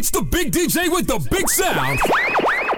[0.00, 2.00] It's the big DJ with the big sound.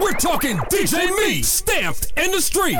[0.01, 2.77] We're talking DJ Meat, stamped in the street.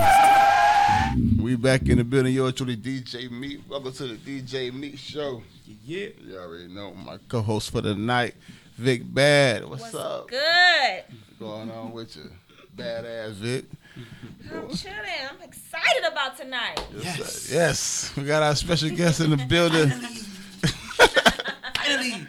[1.42, 2.34] We back in the building.
[2.34, 3.62] Yours truly, DJ Meat.
[3.70, 5.44] Welcome to the DJ Meat Show.
[5.86, 6.08] Yeah.
[6.22, 8.36] You already know my co-host for the night,
[8.76, 9.64] Vic Bad.
[9.64, 10.28] What's, What's up?
[10.28, 10.40] good?
[10.40, 12.30] What's going on with you?
[12.76, 13.64] Badass Vic.
[14.54, 14.98] I'm chilling.
[15.32, 16.86] I'm excited about tonight.
[16.98, 17.50] Yes.
[17.50, 18.14] Yes.
[18.18, 19.90] We got our special guest in the building.
[21.78, 22.28] Finally.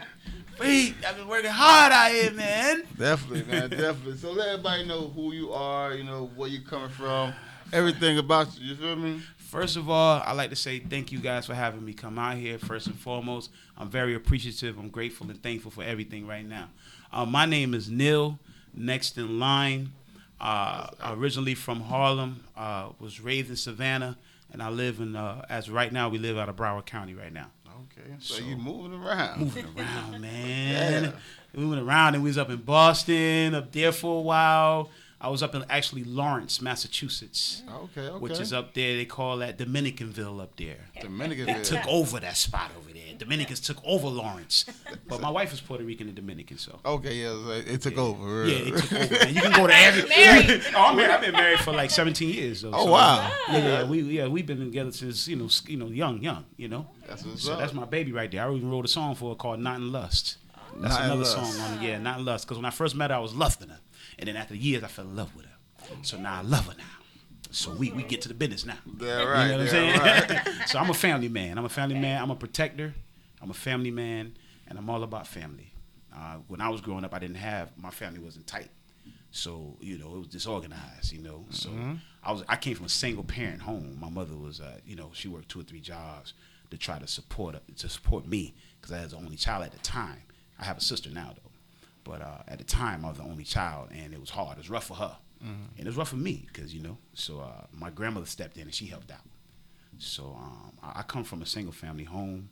[0.58, 2.82] Wait, I've been working hard out here, man.
[2.98, 3.70] Definitely, man.
[3.70, 4.16] Definitely.
[4.18, 7.34] So let everybody know who you are, you know, where you're coming from,
[7.72, 8.68] everything about you.
[8.68, 9.20] You feel me?
[9.36, 12.36] First of all, I'd like to say thank you guys for having me come out
[12.36, 12.58] here.
[12.58, 14.78] First and foremost, I'm very appreciative.
[14.78, 16.70] I'm grateful and thankful for everything right now.
[17.12, 18.38] Uh, my name is Nil,
[18.74, 19.92] next in line.
[20.40, 24.18] Uh, originally from Harlem, uh, was raised in Savannah,
[24.52, 27.32] and I live in, uh, as right now, we live out of Broward County right
[27.32, 27.50] now.
[27.74, 28.14] Okay.
[28.20, 29.40] So, So- you moving around.
[29.40, 31.04] moving around, man.
[31.04, 31.12] Yeah.
[31.60, 34.90] Moving around, and we was up in Boston, up there for a while.
[35.24, 38.18] I was up in actually Lawrence, Massachusetts, oh, Okay, okay.
[38.18, 38.94] which is up there.
[38.96, 40.76] They call that Dominicanville up there.
[41.00, 41.46] Dominican.
[41.46, 43.02] They took over that spot over there.
[43.16, 44.66] Dominicans took over Lawrence,
[45.08, 46.78] but my wife is Puerto Rican and Dominican, so.
[46.84, 48.46] Okay, yeah, it took over.
[48.46, 49.14] Yeah, it took over.
[49.24, 49.34] Man.
[49.34, 50.08] You can go to every.
[50.08, 50.62] Married.
[50.76, 51.10] oh, I'm married.
[51.10, 52.62] I've been married for like 17 years.
[52.62, 53.32] Though, Oh so- wow.
[53.48, 56.68] Yeah, yeah, we yeah we've been together since you know you know young young you
[56.68, 56.86] know.
[57.08, 57.60] That's what's So up.
[57.60, 58.44] that's my baby right there.
[58.46, 60.36] I even wrote a song for her called "Not in Lust."
[60.76, 61.32] That's Not in another Lust.
[61.54, 61.86] song on it.
[61.88, 63.78] Yeah, "Not in Lust." Because when I first met her, I was lusting her,
[64.18, 65.50] and then after years, I fell in love with her.
[66.02, 66.84] So now I love her now.
[67.50, 68.78] So we we get to the business now.
[69.00, 69.44] Yeah, right.
[69.44, 70.00] You know what I'm saying?
[70.00, 70.48] right.
[70.66, 71.56] so I'm a family man.
[71.58, 72.20] I'm a family man.
[72.20, 72.94] I'm a protector.
[73.40, 75.72] I'm a family man, and I'm all about family.
[76.14, 78.70] Uh, when I was growing up, I didn't have my family wasn't tight,
[79.30, 81.12] so you know it was disorganized.
[81.12, 81.70] You know, so
[82.22, 83.98] I was I came from a single parent home.
[84.00, 86.32] My mother was, uh, you know, she worked two or three jobs
[86.70, 89.78] to try to support to support me because I was the only child at the
[89.78, 90.22] time.
[90.58, 91.50] I have a sister now though,
[92.04, 94.52] but uh, at the time I was the only child, and it was hard.
[94.58, 95.16] It was rough for her,
[95.76, 96.98] and it was rough for me because you know.
[97.14, 99.26] So uh, my grandmother stepped in and she helped out.
[99.98, 102.48] So um, I, I come from a single family home,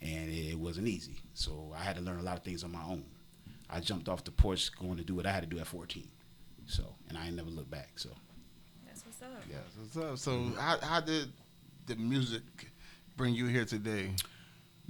[0.00, 1.16] and it, wasn't easy.
[1.34, 3.04] So I had to learn a lot of things on my own.
[3.70, 6.06] I jumped off the porch going to do what I had to do at 14.
[6.66, 7.90] So and I ain't never looked back.
[7.96, 8.10] So
[8.86, 9.42] That's what's up.
[9.50, 10.18] Yeah, what's up?
[10.18, 11.32] So how how did
[11.86, 12.42] the music
[13.16, 14.10] bring you here today?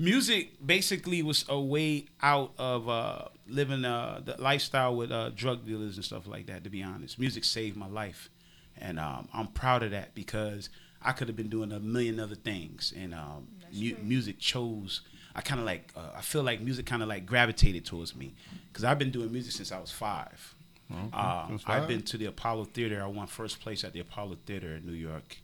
[0.03, 5.65] Music basically was a way out of uh, living uh, the lifestyle with uh, drug
[5.65, 6.65] dealers and stuff like that.
[6.65, 8.29] To be honest, music saved my life,
[8.77, 10.71] and um, I'm proud of that because
[11.01, 15.03] I could have been doing a million other things, and um, mu- music chose.
[15.37, 15.93] I kind of like.
[15.97, 18.35] Uh, I feel like music kind of like gravitated towards me
[18.73, 20.55] because I've been doing music since I was five.
[20.91, 23.03] Um, Since I've been to the Apollo Theater.
[23.03, 25.39] I won first place at the Apollo Theater in New York,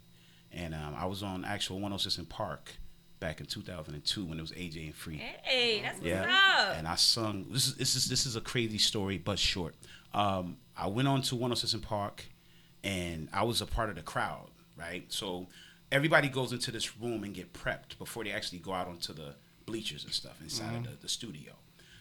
[0.52, 2.76] and um, I was on actual 106 & Park
[3.20, 5.16] back in 2002 when it was AJ and Free.
[5.42, 6.22] Hey, that's what's Yeah,
[6.58, 6.76] up.
[6.76, 7.46] and I sung.
[7.50, 9.74] This is this is this is a crazy story, but short.
[10.14, 12.24] Um, I went on to 106 & Park,
[12.84, 14.48] and I was a part of the crowd.
[14.76, 15.48] Right, so
[15.90, 19.34] everybody goes into this room and get prepped before they actually go out onto the
[19.66, 21.52] bleachers and stuff inside of the, the studio.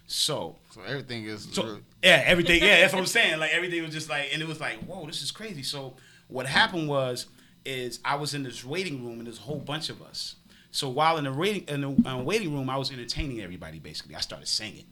[0.05, 2.61] So So everything is so yeah, everything.
[2.61, 3.39] Yeah, that's what I'm saying.
[3.39, 5.63] Like everything was just like, and it was like, whoa, this is crazy.
[5.63, 5.95] So
[6.27, 7.25] what happened was,
[7.65, 10.35] is I was in this waiting room and there's a whole bunch of us.
[10.77, 13.79] So while in the waiting in the uh, waiting room, I was entertaining everybody.
[13.79, 14.85] Basically, I started singing.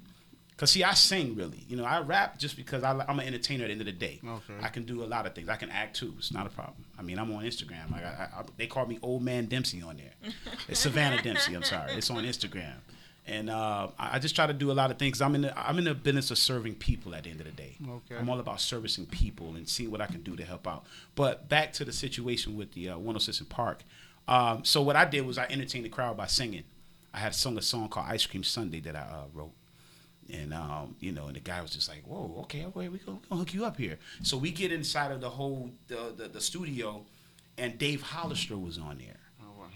[0.58, 1.64] Cause see, I sing really.
[1.68, 3.92] You know, I rap just because I, I'm an entertainer at the end of the
[3.92, 4.20] day.
[4.28, 4.54] Okay.
[4.64, 5.48] I can do a lot of things.
[5.48, 6.16] I can act too.
[6.18, 6.86] It's not a problem.
[6.98, 7.92] I mean, I'm on Instagram.
[7.92, 10.32] Like I, I, they call me Old Man Dempsey on there.
[10.68, 11.54] It's Savannah Dempsey.
[11.54, 11.92] I'm sorry.
[11.92, 12.78] It's on Instagram.
[13.28, 15.22] And uh, I I just try to do a lot of things.
[15.22, 17.52] I'm in the I'm in the business of serving people at the end of the
[17.52, 17.76] day.
[17.88, 18.16] Okay.
[18.16, 20.86] I'm all about servicing people and seeing what I can do to help out.
[21.14, 23.84] But back to the situation with the uh, 106 & Park.
[24.28, 26.64] Um, so what I did was I entertained the crowd by singing.
[27.14, 29.54] I had sung a song called Ice Cream Sunday that I uh, wrote.
[30.34, 33.20] And um, you know, and the guy was just like, "Whoa, okay, okay, we gonna,
[33.22, 36.28] we gonna hook you up here." So we get inside of the whole the the,
[36.28, 37.06] the studio,
[37.60, 39.20] and Dave Hollister was on there.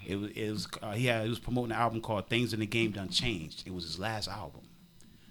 [0.06, 2.58] It was it was uh, he had he was promoting an album called "Things in
[2.58, 4.62] the Game Done Changed." It was his last album,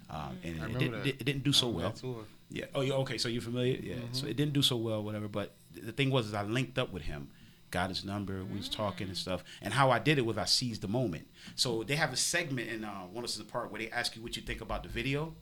[0.10, 1.06] um, and it, that.
[1.06, 1.76] it didn't do so well.
[1.76, 2.26] remember that tour.
[2.52, 2.66] Yeah.
[2.74, 2.94] Oh, yeah.
[2.94, 3.18] Okay.
[3.18, 3.78] So you're familiar?
[3.82, 3.96] Yeah.
[4.12, 5.28] So it didn't do so well, whatever.
[5.28, 7.30] But the thing was, is I linked up with him,
[7.72, 9.44] got his number, we was talking and stuff.
[9.62, 11.28] And how I did it was I seized the moment.
[11.56, 14.22] So they have a segment in uh, one of the part where they ask you
[14.22, 15.36] what you think about the video,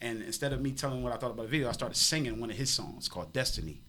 [0.00, 2.50] and instead of me telling what I thought about the video, I started singing one
[2.50, 3.80] of his songs called Destiny.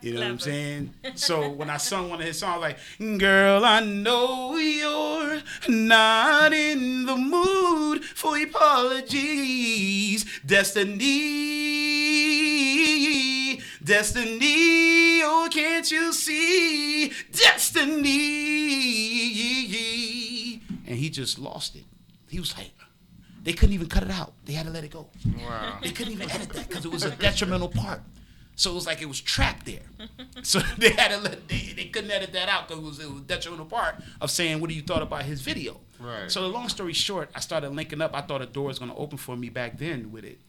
[0.00, 0.94] You know what I'm saying?
[1.16, 2.78] So when I sung one of his songs, like,
[3.18, 10.24] Girl, I know you're not in the mood for apologies.
[10.46, 11.02] Destiny,
[13.84, 17.12] destiny, oh, can't you see?
[17.32, 18.12] Destiny.
[20.86, 21.84] And he just lost it.
[22.28, 22.72] He was like,
[23.42, 24.32] they couldn't even cut it out.
[24.44, 25.08] They had to let it go.
[25.38, 25.78] Wow.
[25.82, 28.00] They couldn't even edit that because it was a detrimental part.
[28.54, 29.80] So it was like it was trapped there.
[30.44, 33.08] So they had to let they, they couldn't edit that out because it was, it
[33.08, 35.78] was a detrimental part of saying what do you thought about his video.
[36.00, 36.28] Right.
[36.28, 38.10] So the long story short, I started linking up.
[38.12, 40.40] I thought a door was gonna open for me back then with it.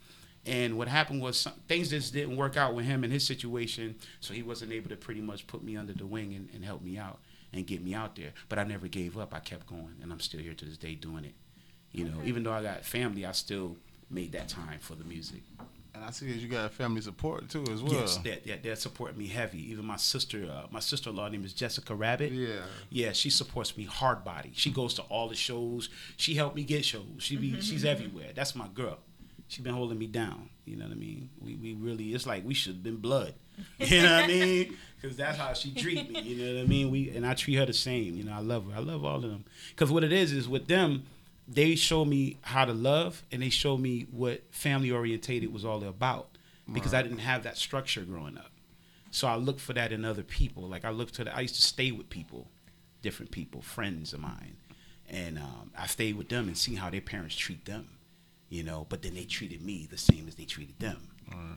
[0.46, 3.96] And what happened was some, things just didn't work out with him and his situation,
[4.20, 6.82] so he wasn't able to pretty much put me under the wing and, and help
[6.82, 7.20] me out
[7.54, 8.34] and get me out there.
[8.50, 9.34] But I never gave up.
[9.34, 11.36] I kept going, and I'm still here to this day doing it.
[11.92, 13.78] You know, even though I got family, I still
[14.10, 15.42] made that time for the music.
[15.96, 17.94] And I see that you got family support too as well.
[17.94, 19.72] Yes, that that that support me heavy.
[19.72, 22.32] Even my sister, uh, my sister-in-law name is Jessica Rabbit.
[22.32, 22.62] Yeah.
[22.90, 24.52] yeah, she supports me hard body.
[24.56, 25.90] She goes to all the shows.
[26.18, 27.06] She helped me get shows.
[27.20, 28.32] She be she's everywhere.
[28.34, 28.98] That's my girl.
[29.54, 30.50] She been holding me down.
[30.66, 31.30] You know what I mean?
[31.40, 33.36] We we really it's like we should have been blood.
[33.78, 34.78] You know what I mean?
[35.00, 36.22] Because that's how she treat me.
[36.22, 36.90] You know what I mean?
[36.90, 38.16] We and I treat her the same.
[38.16, 38.76] You know I love her.
[38.76, 39.46] I love all of them.
[39.70, 41.04] Because what it is is with them,
[41.48, 45.84] they show me how to love and they show me what family orientated was all
[45.84, 46.30] about.
[46.72, 48.50] Because I didn't have that structure growing up.
[49.12, 50.64] So I look for that in other people.
[50.64, 52.48] Like I look to the, I used to stay with people,
[53.04, 54.56] different people, friends of mine,
[55.08, 57.90] and um, I stayed with them and see how their parents treat them,
[58.54, 58.86] you know.
[58.88, 60.98] But then they treated me the same as they treated them,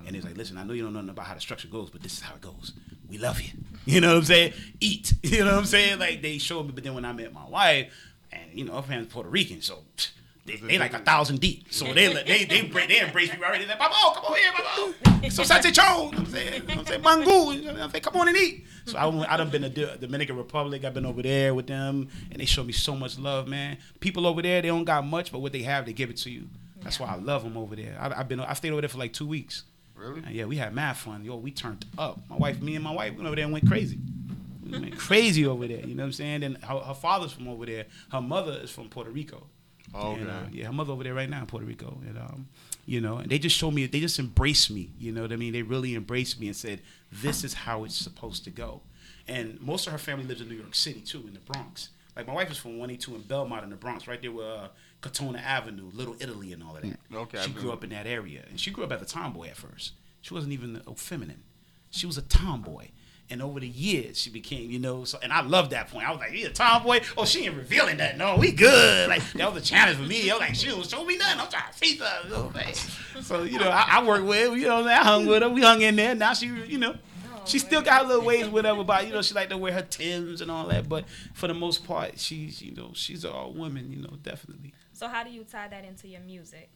[0.07, 1.91] and it's like, listen, I know you don't know nothing about how the structure goes,
[1.91, 2.73] but this is how it goes.
[3.09, 3.53] We love you,
[3.85, 4.55] you know what I'm saying?
[4.81, 5.99] Eat, you know what I'm saying?
[5.99, 7.93] Like they showed me, but then when I met my wife,
[8.33, 9.85] and you know, her family's Puerto Rican, so.
[10.47, 13.65] They, they like a thousand deep, so they they they they, they embrace me already.
[13.65, 15.31] They're like, Papa, come over here, Papa.
[15.33, 17.91] So Sache Chon, you know I'm saying, you know I'm saying, Mangu, you know I'm
[17.91, 18.65] saying, come on and eat.
[18.85, 20.85] So I I done been to the Dominican Republic.
[20.85, 23.79] I've been over there with them, and they show me so much love, man.
[23.99, 26.31] People over there, they don't got much, but what they have, they give it to
[26.31, 26.47] you.
[26.83, 27.97] That's why I love them over there.
[28.01, 29.65] I, I've been I stayed over there for like two weeks.
[29.95, 30.23] Really?
[30.25, 31.25] And yeah, we had mad fun.
[31.25, 32.21] Yo, we turned up.
[32.29, 33.99] My wife, me and my wife went over there and went crazy.
[34.63, 35.81] We went crazy over there.
[35.81, 36.43] You know what I'm saying?
[36.43, 37.87] And her, her father's from over there.
[38.13, 39.47] Her mother is from Puerto Rico.
[39.95, 41.99] Oh, And, uh, yeah, her mother over there right now in Puerto Rico.
[42.07, 42.49] And um,
[42.85, 44.91] you know, and they just showed me, they just embraced me.
[44.99, 45.53] You know what I mean?
[45.53, 48.83] They really embraced me and said, "This is how it's supposed to go."
[49.27, 51.89] And most of her family lives in New York City too, in the Bronx.
[52.17, 54.69] Like my wife is from 182 in Belmont in the Bronx, right there with uh,
[55.03, 56.99] Crotona Avenue, Little Italy, and all of that.
[57.15, 59.57] Okay, She grew up in that area, and she grew up as a tomboy at
[59.57, 59.93] first.
[60.23, 61.43] She wasn't even feminine.
[61.91, 62.89] She was a tomboy.
[63.29, 66.09] And over the years, she became, you know, so, and I loved that point.
[66.09, 67.01] I was like, you a tomboy?
[67.19, 68.17] Oh, she ain't revealing that.
[68.17, 69.09] No, we good.
[69.09, 70.31] Like, that was a challenge for me.
[70.31, 71.41] I was like, she don't show me nothing.
[71.41, 72.31] I'm trying to see something.
[72.31, 73.23] You know what I'm saying?
[73.25, 75.49] So, you know, I, I worked with her, you know, I hung with her.
[75.49, 76.15] We hung in there.
[76.15, 76.95] Now she, you know,
[77.47, 79.83] she still got her little ways, whatever, but, you know, she like to wear her
[79.83, 80.89] Tims and all that.
[80.89, 81.05] But
[81.35, 84.73] for the most part, she's, you know, she's an all woman, you know, definitely.
[84.93, 86.71] So how do you tie that into your music?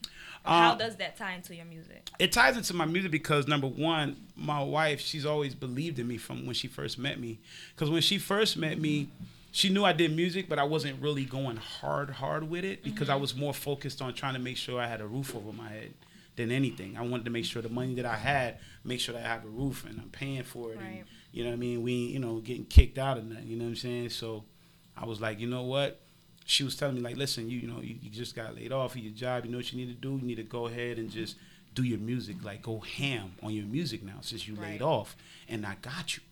[0.45, 2.09] Uh, how does that tie into your music?
[2.19, 6.17] it ties into my music because number one, my wife, she's always believed in me
[6.17, 7.39] from when she first met me.
[7.75, 9.09] Because when she first met me,
[9.51, 13.09] she knew I did music, but I wasn't really going hard, hard with it because
[13.09, 15.69] I was more focused on trying to make sure I had a roof over my
[15.69, 15.93] head
[16.35, 16.97] than anything.
[16.97, 19.43] I wanted to make sure the money that I had, make sure that I have
[19.45, 20.77] a roof and I'm paying for it.
[20.77, 20.85] Right.
[20.85, 21.81] And, you know what I mean?
[21.83, 23.43] We, you know, getting kicked out of that.
[23.43, 24.09] You know what I'm saying?
[24.11, 24.43] So
[24.97, 25.99] I was like, you know what?
[26.45, 28.95] She was telling me like, listen, you, you know, you, you just got laid off
[28.95, 29.45] of your job.
[29.45, 30.11] You know what you need to do?
[30.17, 31.35] You need to go ahead and just
[31.75, 32.37] do your music.
[32.43, 34.71] Like go ham on your music now since you Right.
[34.71, 35.15] laid off.
[35.47, 36.23] And I got you.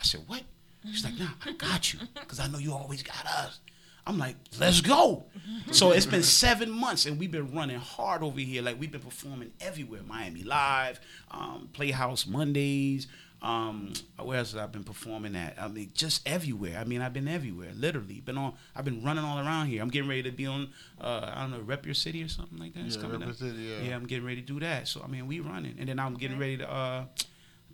[0.00, 0.42] I said, what?
[0.90, 3.60] She's like, nah, I got you because I know you always got us.
[4.06, 5.24] I'm like, let's go.
[5.70, 8.60] So it's been seven months and we've been running hard over here.
[8.62, 10.00] Like we've been performing everywhere.
[10.06, 10.98] Miami Live,
[11.30, 13.06] um, Playhouse Mondays.
[13.40, 15.56] Um, where else have I been performing at?
[15.60, 16.78] I mean, just everywhere.
[16.78, 17.70] I mean, I've been everywhere.
[17.74, 18.54] Literally, been on.
[18.76, 19.82] I've been running all around here.
[19.82, 20.68] I'm getting ready to be on.
[21.00, 22.84] Uh, I don't know, Rep Your City or something like that.
[22.86, 23.36] It's Yeah, coming Rep Your up.
[23.36, 23.80] City, yeah.
[23.88, 24.86] yeah, I'm getting ready to do that.
[24.86, 27.04] So I mean, we running, and then I'm getting ready to uh,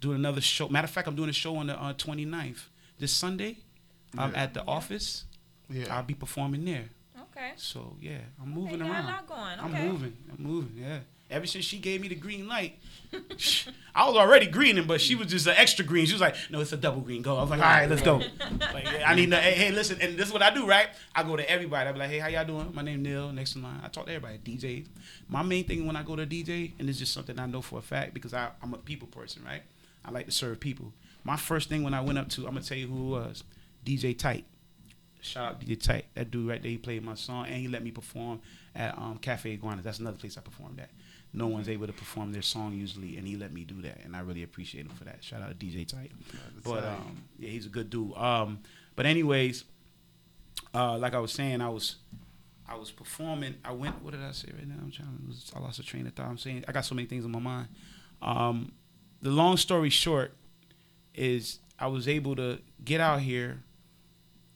[0.00, 0.70] do another show.
[0.70, 2.60] Matter of fact, I'm doing a show on the uh, 29th
[2.98, 3.58] this Sunday.
[4.16, 4.42] I'm Yeah.
[4.44, 5.24] at the office.
[5.70, 5.94] Yeah.
[5.96, 6.84] I'll be performing there.
[7.36, 7.52] Okay.
[7.56, 9.06] So yeah, I'm moving you got a around.
[9.06, 9.58] lot going.
[9.60, 10.16] I'm moving.
[10.30, 10.72] I'm moving.
[10.76, 10.98] Yeah.
[11.30, 12.78] Ever since she gave me the green light,
[13.94, 16.06] I was already greening, but she was just an extra green.
[16.06, 17.20] She was like, "No, it's a double green.
[17.20, 18.16] Go." I was like, "All right, let's go."
[18.72, 19.30] like, yeah, I need.
[19.30, 20.88] To, hey, hey, listen, and this is what I do, right?
[21.14, 21.86] I go to everybody.
[21.86, 22.70] I be like, "Hey, how y'all doing?
[22.74, 23.30] My name Nil.
[23.32, 24.38] Next in line." I talk to everybody.
[24.38, 24.86] DJ.
[25.28, 27.78] My main thing when I go to DJ, and it's just something I know for
[27.78, 29.62] a fact because I, I'm a people person, right?
[30.06, 30.94] I like to serve people.
[31.24, 33.44] My first thing when I went up to, I'm gonna tell you who it was,
[33.84, 34.46] DJ Tight.
[35.20, 36.04] Shout out DJ Tight.
[36.14, 38.40] That dude right there, he played my song and he let me perform
[38.74, 39.84] at um, Cafe Iguanas.
[39.84, 40.90] That's another place I performed at.
[41.32, 44.16] No one's able to perform their song usually, and he let me do that, and
[44.16, 45.22] I really appreciate him for that.
[45.22, 46.10] Shout out to DJ Tight.
[46.64, 48.16] But um, yeah, he's a good dude.
[48.16, 48.60] Um,
[48.96, 49.64] but anyways,
[50.74, 51.96] uh, like I was saying, I was
[52.66, 53.56] I was performing.
[53.64, 54.02] I went.
[54.02, 54.76] What did I say right now?
[54.80, 55.26] I'm trying to.
[55.26, 56.26] lose- I lost a train of thought.
[56.26, 57.68] I'm saying I got so many things in my mind.
[58.22, 58.72] Um,
[59.20, 60.32] the long story short
[61.14, 63.62] is I was able to get out here,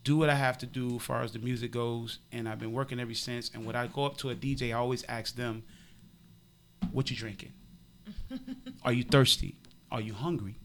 [0.05, 2.73] do what I have to do as far as the music goes, and I've been
[2.73, 3.51] working ever since.
[3.55, 5.63] And when I go up to a DJ, I always ask them,
[6.91, 7.53] What you drinking?
[8.85, 9.57] Are you thirsty?
[9.91, 10.57] Are you hungry?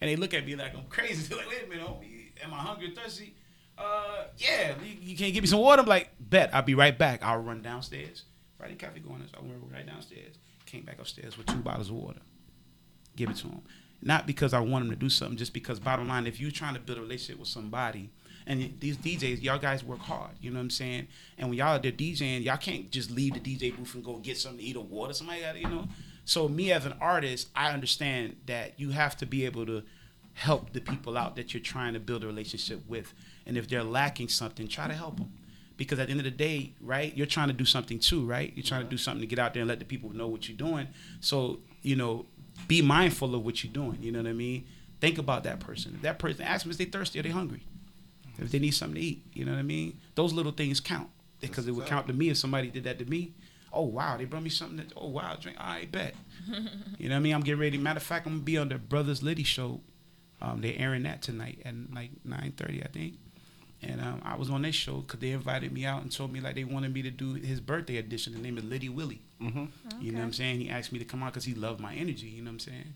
[0.00, 1.26] And they look at me like I'm crazy.
[1.28, 3.34] They're like, wait a minute, homie, am I hungry or thirsty?
[3.76, 5.82] Uh, yeah, you, you can't give me some water.
[5.82, 7.22] I'm like, bet, I'll be right back.
[7.22, 8.24] I'll run downstairs.
[8.58, 10.36] Friday Cafe going, I went right downstairs.
[10.66, 12.20] Came back upstairs with two bottles of water.
[13.16, 13.62] Give it to him.
[14.02, 16.74] Not because I want him to do something, just because bottom line, if you're trying
[16.74, 18.10] to build a relationship with somebody,
[18.50, 21.06] and these DJs, y'all guys work hard, you know what I'm saying?
[21.38, 24.16] And when y'all are there DJing, y'all can't just leave the DJ booth and go
[24.16, 25.12] get something to eat or water.
[25.12, 25.86] Somebody got to, you know.
[26.24, 29.84] So me as an artist, I understand that you have to be able to
[30.34, 33.14] help the people out that you're trying to build a relationship with.
[33.46, 35.32] And if they're lacking something, try to help them.
[35.76, 38.52] Because at the end of the day, right, you're trying to do something too, right?
[38.56, 40.48] You're trying to do something to get out there and let the people know what
[40.48, 40.88] you're doing.
[41.20, 42.26] So, you know,
[42.66, 43.98] be mindful of what you're doing.
[44.02, 44.66] You know what I mean?
[45.00, 45.92] Think about that person.
[45.94, 47.62] If that person, ask them if they thirsty or they hungry.
[48.40, 49.98] If they need something to eat, you know what I mean?
[50.14, 51.08] Those little things count.
[51.40, 53.32] Because it would count to me if somebody did that to me.
[53.72, 55.56] Oh wow, they brought me something that oh wow, drink.
[55.60, 56.14] I bet.
[56.98, 57.34] you know what I mean?
[57.34, 57.78] I'm getting ready.
[57.78, 59.80] Matter of fact, I'm gonna be on the Brothers Liddy show.
[60.42, 63.14] Um, they're airing that tonight at like 9:30, I think.
[63.82, 66.40] And um, I was on their show because they invited me out and told me
[66.40, 68.34] like they wanted me to do his birthday edition.
[68.34, 69.22] The name is Liddy Willie.
[69.40, 69.64] Mm-hmm.
[70.00, 70.60] You know what I'm saying?
[70.60, 72.26] He asked me to come out because he loved my energy.
[72.26, 72.94] You know what I'm saying?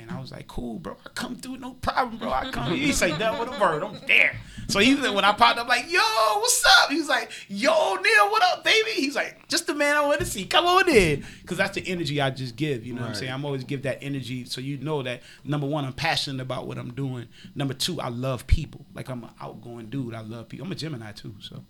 [0.00, 0.96] And I was like, cool, bro.
[1.04, 2.30] I come through, no problem, bro.
[2.30, 2.72] I come.
[2.74, 3.82] He say that with a word.
[3.82, 4.36] I'm there.
[4.68, 6.00] So he when I popped up, like, yo,
[6.38, 6.90] what's up?
[6.90, 8.90] He was like, yo, Nil, what up, baby?
[8.92, 10.44] He's like, just the man I want to see.
[10.46, 12.86] Come on in, because that's the energy I just give.
[12.86, 13.32] You know what I'm saying?
[13.32, 16.78] I'm always give that energy, so you know that number one, I'm passionate about what
[16.78, 17.26] I'm doing.
[17.54, 18.86] Number two, I love people.
[18.94, 20.14] Like I'm an outgoing dude.
[20.14, 20.66] I love people.
[20.66, 21.64] I'm a Gemini too, so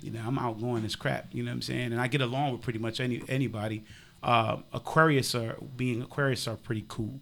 [0.00, 1.34] you know I'm outgoing as crap.
[1.34, 1.92] You know what I'm saying?
[1.92, 3.84] And I get along with pretty much any anybody.
[4.22, 7.20] Uh, Aquarius are being Aquarius are pretty cool.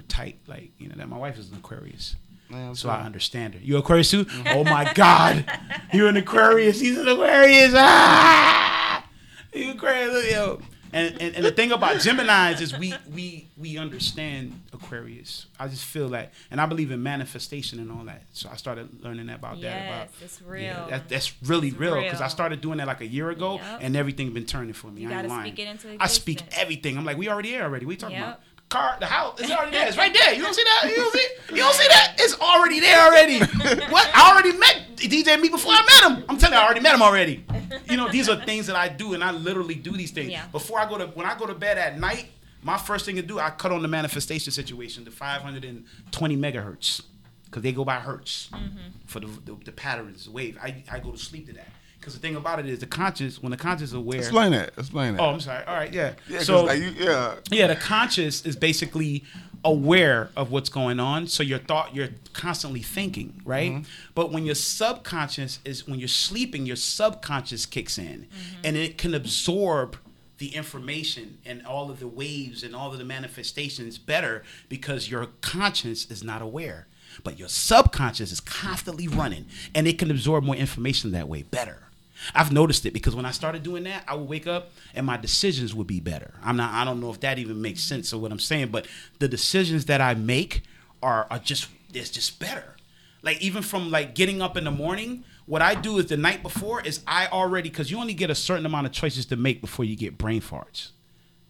[0.00, 1.08] We're tight, like you know that.
[1.10, 2.16] My wife is an Aquarius.
[2.48, 3.60] Man, So I understand her.
[3.62, 4.24] You Aquarius too?
[4.46, 5.44] Oh my God,
[5.92, 6.80] you're an Aquarius.
[6.80, 7.74] He's an Aquarius.
[7.76, 9.04] Ah,
[9.52, 10.60] you Aquarius, yo.
[10.92, 15.46] And, and and the thing about Gemini's is we we we understand Aquarius.
[15.60, 18.24] I just feel that, and I believe in manifestation and all that.
[18.32, 19.86] So I started learning about that.
[19.86, 20.62] About Yes, it's real.
[20.62, 23.54] yeah, that, that's really It's real because I started doing that like a year ago,
[23.56, 23.78] Yep.
[23.82, 25.02] and everything been turning for me.
[25.02, 25.52] You I ain't gotta lying.
[25.54, 26.98] speak it into I speak everything.
[26.98, 27.86] I'm like, we already there already.
[27.86, 28.26] We talking Yep.
[28.26, 29.38] about car, the house.
[29.38, 29.86] It's already there.
[29.88, 30.32] It's right there.
[30.32, 30.88] You don't see that?
[30.88, 31.28] You don't see?
[31.50, 32.14] You don't see that?
[32.18, 33.38] It's already there already.
[33.90, 34.10] what?
[34.14, 36.24] I already met DJ Meat before I met him.
[36.28, 37.44] I'm telling you, I already met him already.
[37.88, 40.46] You know, these are things that I do, and I literally do these things Yeah.
[40.46, 42.30] before I go to when I go to bed at night.
[42.62, 47.00] My first thing to do, I cut on the manifestation situation to 520 megahertz
[47.46, 48.78] because they go by hertz mm-hmm.
[49.06, 50.58] for the, the, the patterns, the wave.
[50.62, 51.68] I, I go to sleep to that
[52.00, 54.18] because the thing about it is the conscious when the conscious is aware.
[54.18, 54.72] Explain that.
[54.78, 55.22] Explain that.
[55.22, 55.64] Oh, I'm sorry.
[55.66, 56.14] All right, yeah.
[56.28, 57.34] yeah, 'cause, so like, you, yeah.
[57.50, 59.24] yeah, the conscious is basically
[59.64, 61.26] aware of what's going on.
[61.26, 63.72] So your thought, you're constantly thinking, right?
[63.72, 63.82] Mm-hmm.
[64.14, 68.60] But when your subconscious is when you're sleeping, your subconscious kicks in, mm-hmm.
[68.64, 69.96] and it can absorb
[70.38, 75.26] the information and all of the waves and all of the manifestations better because your
[75.42, 76.86] conscience is not aware.
[77.22, 81.89] But your subconscious is constantly running, and it can absorb more information that way better.
[82.34, 85.16] I've noticed it because when I started doing that, I would wake up and my
[85.16, 86.34] decisions would be better.
[86.42, 86.72] I'm not.
[86.72, 88.86] I don't know if that even makes sense of what I'm saying, but
[89.18, 90.62] the decisions that I make
[91.02, 92.76] are are just it's just better.
[93.22, 96.42] Like even from like getting up in the morning, what I do is the night
[96.42, 99.60] before is I already because you only get a certain amount of choices to make
[99.60, 100.90] before you get brain farts.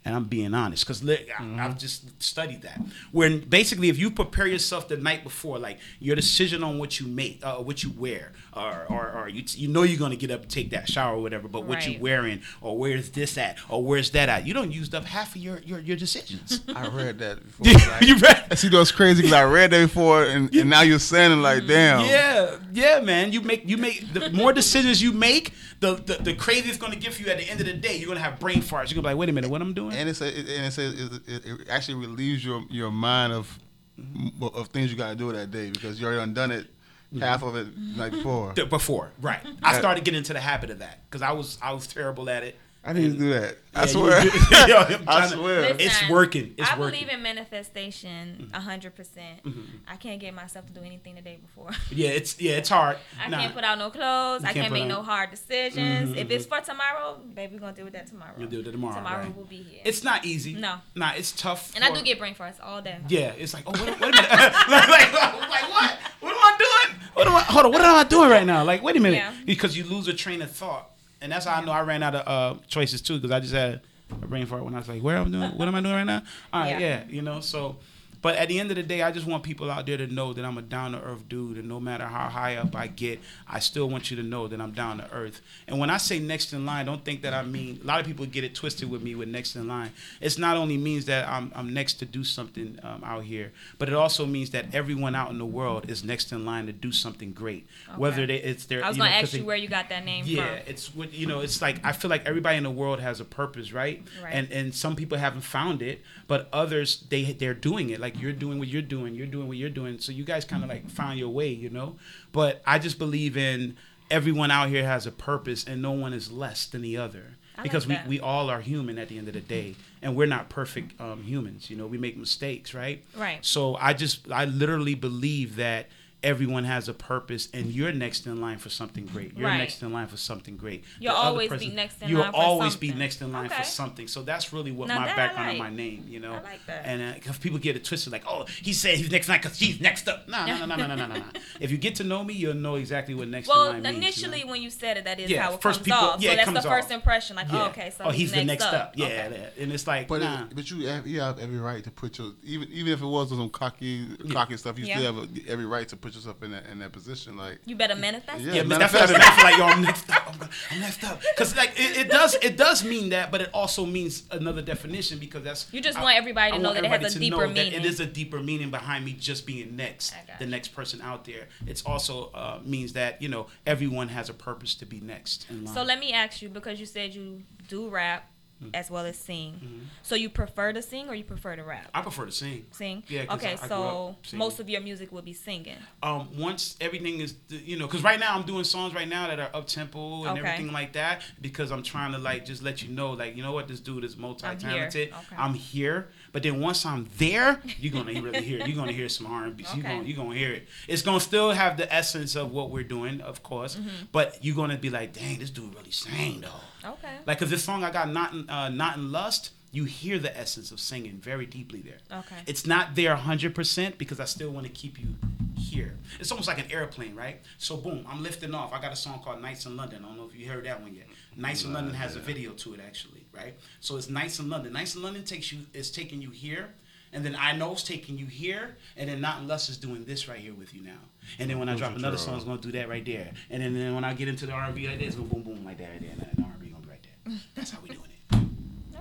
[0.03, 1.07] And I'm being honest because
[1.39, 2.81] I've just studied that.
[3.13, 7.07] When basically, if you prepare yourself the night before, like your decision on what you
[7.07, 10.41] make, uh, what you wear, or, or, or you, you know you're gonna get up
[10.41, 12.01] and take that shower or whatever, but what you Right.
[12.01, 15.43] wearing, or where's this at, or where's that at, you don't use up half of
[15.43, 16.63] your your, your decisions.
[16.75, 17.73] I read that before.
[17.93, 18.45] like- you read?
[18.51, 21.37] I see, that's crazy because I read that before, and, and now you're saying it
[21.37, 22.07] like, damn.
[22.07, 23.33] Yeah, yeah, man.
[23.33, 26.97] You make you make the more decisions you make, the the, the crazy it's gonna
[26.97, 27.97] give you at the end of the day.
[27.99, 28.91] You're gonna have brain farts.
[28.91, 29.90] You're gonna be like, wait a minute, what I'm doing?
[29.93, 33.59] And it and it says, it, it, it actually relieves your your mind of
[33.99, 34.45] mm-hmm.
[34.45, 37.21] of things you got to do that day because you already done done it, mm-hmm.
[37.21, 37.67] half of it
[37.97, 38.17] like mm-hmm.
[38.17, 38.53] before.
[38.53, 39.41] Before, right?
[39.63, 42.43] I started getting into the habit of that because I was I was terrible at
[42.43, 42.57] it.
[42.83, 43.57] I need to do that.
[43.75, 44.25] I Yeah, swear.
[44.25, 44.31] you-
[44.69, 45.61] Yo, I'm I trying to- swear.
[45.61, 46.55] Listen, It's working.
[46.57, 47.01] It's I working.
[47.01, 49.41] believe in manifestation a hundred percent.
[49.87, 51.71] I can't get myself to do anything the day before.
[51.91, 52.97] Yeah, it's yeah, it's hard.
[53.23, 54.43] I Nah, can't put out no clothes.
[54.43, 56.11] You I can't can't make out- no hard decisions.
[56.11, 58.33] Mhm, If it's for tomorrow, baby, we're gonna deal with that tomorrow.
[58.39, 59.37] You'll do it tomorrow, Tomorrow right.
[59.37, 59.83] we'll be here.
[59.85, 60.55] It's not easy.
[60.55, 60.77] No.
[60.95, 61.73] nah, it's tough.
[61.77, 62.99] and I do get brain farts all day.
[63.09, 64.31] Yeah, it's like, oh, wait, wait a minute.
[64.31, 65.99] like, like, like, what?
[66.21, 67.01] What am I doing?
[67.15, 67.41] What am I?
[67.41, 68.65] Hold on, what am I doing right now?
[68.65, 69.35] Like, wait a minute, Yeah.
[69.45, 72.15] because you lose a train of thought, and that's how I know I ran out
[72.15, 75.03] of uh, choices too, because I just had a brain fart when I was like,
[75.03, 75.51] where am I doing?
[75.59, 76.23] What am I doing right now?
[76.53, 77.05] All right, yeah, Yeah.
[77.09, 77.41] you know.
[77.41, 77.77] So,
[78.23, 80.33] But at the end of the day, I just want people out there to know
[80.33, 83.19] that I'm a down to earth dude, and no matter how high up I get,
[83.49, 85.41] I still want you to know that I'm down to earth.
[85.67, 88.07] And when I say next in line, don't think that I mean a lot of
[88.07, 89.93] people get it twisted with me with next in line.
[90.21, 93.89] It's not only means that I'm, I'm next to do something um, out here, but
[93.89, 96.93] it also means that everyone out in the world is next in line to do
[96.93, 97.67] something great.
[97.97, 100.05] Whether they, it's their I was know, gonna ask you they- where you got that
[100.05, 100.35] name from.
[100.35, 100.67] yeah, from.
[100.67, 101.41] it's what you know.
[101.41, 104.03] It's like I feel like everybody in the world has a purpose, right?
[104.23, 104.35] Right.
[104.35, 108.01] And and some people haven't found it, but others they they're doing it.
[108.01, 109.99] Like you're doing what you're doing, you're doing what you're doing.
[109.99, 111.97] So you guys kind of like found your way, you know.
[112.33, 113.77] But I just believe in
[114.11, 117.37] everyone out here has a purpose, and no one is less than the other.
[117.57, 120.17] I Because like we, we all are human at the end of the day, and
[120.17, 121.69] we're not perfect um, humans.
[121.69, 123.05] You know, we make mistakes, right?
[123.15, 123.45] Right.
[123.45, 125.89] So I just I literally believe that
[126.23, 129.37] everyone has a purpose, and you're next in line for something great.
[129.37, 129.59] You're Right.
[129.59, 130.85] next in line for something great.
[130.99, 133.47] You'll The other always be next in you'll line for always be next in line
[133.47, 133.57] Okay.
[133.57, 134.07] for something.
[134.07, 135.49] So that's really what Now my background like.
[135.51, 136.33] and my name, you know.
[136.35, 136.83] I like that.
[136.85, 139.41] And uh, because people get it twisted, like, oh, he said he's next in line
[139.43, 140.29] because he's next up.
[140.29, 141.25] No, no, no, no, no, no, no, no.
[141.59, 143.87] If you get to know me, you'll know exactly what next Well, in line means.
[143.87, 144.35] you know?
[144.37, 146.21] initially when you said it, that is Yeah, how it first comes people- off.
[146.21, 146.93] yeah, so that's comes the first off.
[146.93, 147.37] impression.
[147.37, 147.63] Like, oh, Yeah.
[147.63, 148.75] oh, okay, so oh, he's, the next up.
[148.75, 148.93] up.
[148.97, 149.49] Yeah, Okay.
[149.57, 149.63] yeah.
[149.63, 150.43] and it's like, But nah.
[150.43, 153.07] it, but you have, you have every right to put your even even if it
[153.07, 156.67] was some cocky cocky stuff, you still have every right to put yourself in that
[156.67, 157.37] in that position.
[157.37, 158.41] Like You better manifest.
[158.45, 158.69] Yeah, Yeah, it.
[158.69, 159.35] but that's what I, manifest.
[159.37, 160.29] Feel like yo, I'm next up.
[160.33, 163.41] I'm, go- I'm next up because like it, it does it does mean that, but
[163.41, 166.91] it also means another definition because that's You just want everybody to know that it
[166.91, 167.73] has a deeper know that meaning.
[167.81, 171.49] It is a deeper meaning behind me just being next, the next person out there.
[171.67, 175.65] It's also uh, means that you know everyone has a purpose to be next in
[175.65, 175.75] line.
[175.75, 178.31] So let me ask you, because you said you do rap
[178.63, 178.71] Mm.
[178.75, 179.55] as well as sing.
[179.55, 179.79] Mm-hmm.
[180.03, 181.89] So you prefer to sing or you prefer to rap?
[181.95, 182.67] I prefer to sing.
[182.73, 183.03] Sing.
[183.09, 183.25] Yeah.
[183.31, 185.79] Okay, I- I so most of your music will be singing.
[186.03, 189.41] um, once everything is, you know, because right now I'm doing songs right now that
[189.41, 190.47] are up tempo and Okay.
[190.47, 193.53] everything like that because I'm trying to like just let you know, like, you know
[193.53, 195.09] what, this dude is multi talented.
[195.09, 195.37] Okay.
[195.39, 198.59] I'm here, but then once I'm there, you're gonna really hear.
[198.67, 199.65] You're gonna hear some R&B.
[199.75, 200.69] You're gonna you're gonna hear it.
[200.89, 203.89] It's gonna still have the essence of what we're doing, of course, Mm-hmm.
[204.13, 206.89] but you're gonna be like, dang, this dude really sang though.
[206.93, 207.17] Okay.
[207.27, 209.51] Like, cause this song I got not in, uh, not in lust.
[209.73, 211.99] You hear the essence of singing very deeply there.
[212.21, 212.35] Okay.
[212.49, 215.15] It's not there 100% because I still want to keep you
[215.57, 215.97] here.
[216.19, 217.41] It's almost like an airplane, right?
[217.59, 218.73] So boom, I'm lifting off.
[218.73, 220.05] I got a song called Nights in London.
[220.05, 221.07] I don't know if you heard that one yet.
[221.37, 223.55] Nights in London has a video to it actually, right?
[223.81, 224.73] So it's Nights in London.
[224.73, 226.69] Nights in London takes you is taking you here.
[227.13, 230.39] And then I know's taking you here, and then Not Unless is doing this right
[230.39, 231.01] here with you now.
[231.41, 233.33] And then when I drop another song, it's gonna do that right there.
[233.51, 235.65] And then, then when I get into the R&B like this, it's gonna boom boom
[235.65, 237.35] like that right there, and then the R&B gonna be right there.
[237.57, 238.01] That's how we doing
[238.33, 238.37] it.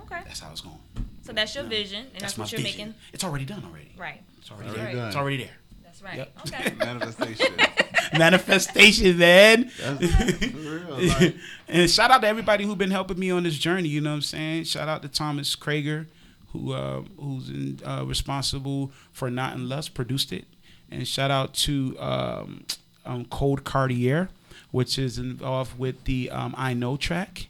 [0.02, 0.22] Okay.
[0.24, 0.80] That's how it's going.
[1.22, 2.78] So that's your No, vision, and that's, my what you're vision.
[2.88, 2.94] making.
[3.12, 3.92] It's already done already.
[3.96, 4.20] Right.
[4.38, 4.94] It's already, Already there.
[4.96, 5.06] done.
[5.06, 5.56] It's already there.
[5.84, 6.16] That's right.
[6.16, 6.38] Yep.
[6.48, 6.74] Okay.
[6.78, 7.54] manifestation.
[8.16, 9.70] Manifestation, man.
[10.00, 11.08] Real.
[11.08, 11.36] Like,
[11.68, 13.88] and shout out to everybody who's been helping me on this journey.
[13.88, 14.64] You know what I'm saying?
[14.64, 16.06] Shout out to Thomas Krager,
[16.52, 20.44] who uh, who's in, uh, responsible for Not in Lust, produced it,
[20.90, 22.64] and shout out to um,
[23.04, 24.28] um, Cold Cartier,
[24.70, 27.48] which is involved with the um, I Know track,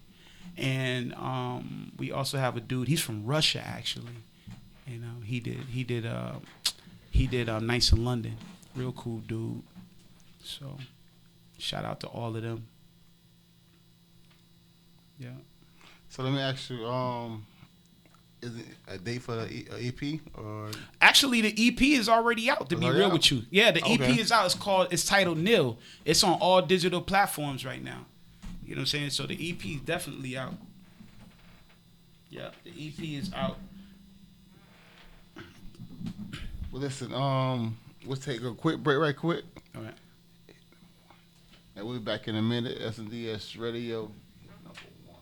[0.56, 2.88] and um, we also have a dude.
[2.88, 4.12] He's from Russia, actually.
[4.86, 6.34] You know, he did he did uh,
[7.10, 8.36] he did um, Nights in London.
[8.74, 9.62] Real cool dude.
[10.42, 10.76] So,
[11.58, 12.66] shout out to all of them.
[15.18, 15.28] Yeah.
[16.08, 17.44] so let me ask you, um,
[18.40, 20.70] is it a date for the E- uh, EP or
[21.02, 22.70] Actually, the EP is already out.
[22.70, 23.12] To be real out?
[23.12, 24.18] with you, yeah, the EP Okay.
[24.18, 24.46] is out.
[24.46, 24.88] It's called.
[24.90, 25.78] It's titled Nil.
[26.06, 28.06] It's on all digital platforms right now.
[28.64, 29.10] You know what I'm saying?
[29.10, 30.54] So the EP is definitely out.
[32.30, 33.58] Yeah, the EP is out.
[36.72, 36.80] well?
[36.80, 37.76] Listen, um,
[38.06, 39.44] let's take a quick break, right quick.
[41.76, 42.78] And we'll be back in a minute.
[42.80, 44.10] SNDS Radio
[44.64, 45.18] number one.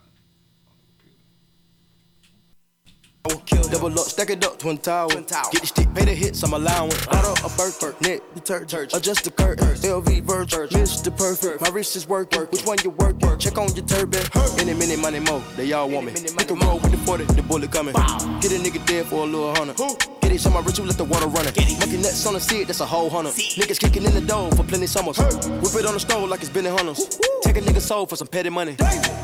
[3.24, 5.08] I will kill double up, stack it up, twin tower.
[5.08, 7.06] Get the stick, pay the hits, I'm allowance.
[7.06, 8.94] Bottle a Burke, net detergent.
[8.94, 11.16] Adjust the curtain, LV Virgin, Mr.
[11.16, 11.60] Perfect.
[11.60, 12.42] My wrist is working.
[12.42, 13.16] Which one you work?
[13.20, 13.38] working?
[13.38, 14.24] Check on your turban.
[14.58, 15.42] Any minute, money more.
[15.56, 16.12] They all want me.
[16.36, 17.94] Make a roll with the 40, the bullet coming.
[18.40, 20.17] Get a nigga dead for a little hundred.
[20.38, 21.52] It, so my rich, let the water running.
[21.80, 23.34] Monkey nuts on the seat, that's a whole hundred.
[23.34, 25.18] Niggas kicking in the door for plenty summers.
[25.18, 27.18] Whip it on the stove like it's been in hunters.
[27.42, 28.76] Take a nigga soul for some petty money.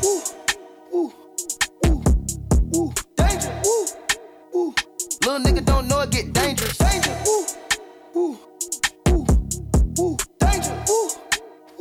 [0.03, 0.21] Ooh,
[0.93, 1.13] ooh,
[1.85, 2.03] ooh,
[2.75, 3.61] ooh, danger.
[3.65, 3.87] Ooh,
[4.55, 4.75] ooh.
[5.21, 6.77] Little nigga don't know it get dangerous.
[6.77, 7.17] Danger.
[7.27, 7.45] Ooh,
[8.17, 8.37] ooh,
[9.09, 9.25] ooh,
[9.99, 10.83] ooh, danger.
[10.89, 11.09] Ooh,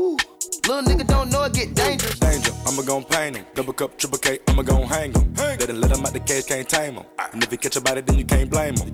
[0.00, 0.33] ooh.
[0.66, 2.18] Little nigga don't know it get dangerous.
[2.18, 2.52] Danger.
[2.66, 3.44] I'ma gon' paint him.
[3.54, 5.34] Double cup, triple K, I'ma gon' hang him.
[5.34, 7.04] They done let him out the cage, can't tame him.
[7.32, 8.88] And if you catch a body, then you can't blame him.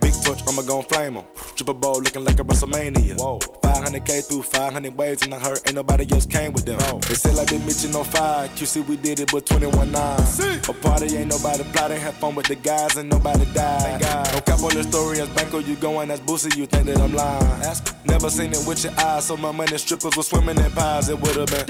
[0.00, 1.24] Big torch, I'ma gon' flame him.
[1.54, 3.18] Triple bowl looking like a WrestleMania.
[3.18, 3.38] Whoa.
[3.38, 6.78] 500k through 500 waves, and I heard ain't nobody else came with them.
[7.02, 8.48] They say like they mention on fire.
[8.48, 10.20] QC, we did it, but 21 9.
[10.68, 14.00] A party ain't nobody plotting, have fun with the guys, and nobody died.
[14.34, 17.14] No cap on the story, as Banco, you going as Boosie, you think that I'm
[17.14, 17.46] lying.
[18.04, 21.20] Never seen it with your eyes, so my money strippers were swimming in pies, it
[21.20, 21.66] would've been.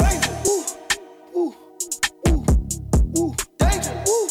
[0.46, 0.64] Ooh,
[1.36, 1.54] ooh,
[3.18, 4.04] ooh, danger.
[4.08, 4.28] Ooh,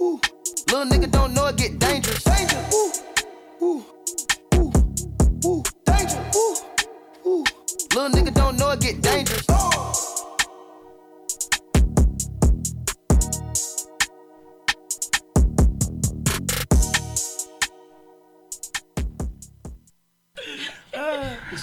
[0.00, 0.20] ooh.
[0.68, 2.22] Little nigga don't know it get dangerous.
[2.22, 2.64] Danger.
[2.72, 2.92] Ooh,
[3.62, 3.84] ooh,
[4.54, 4.72] ooh,
[5.46, 6.22] ooh, danger.
[6.36, 6.56] Ooh,
[7.26, 7.44] ooh.
[7.94, 9.55] Little nigga don't know it get dangerous.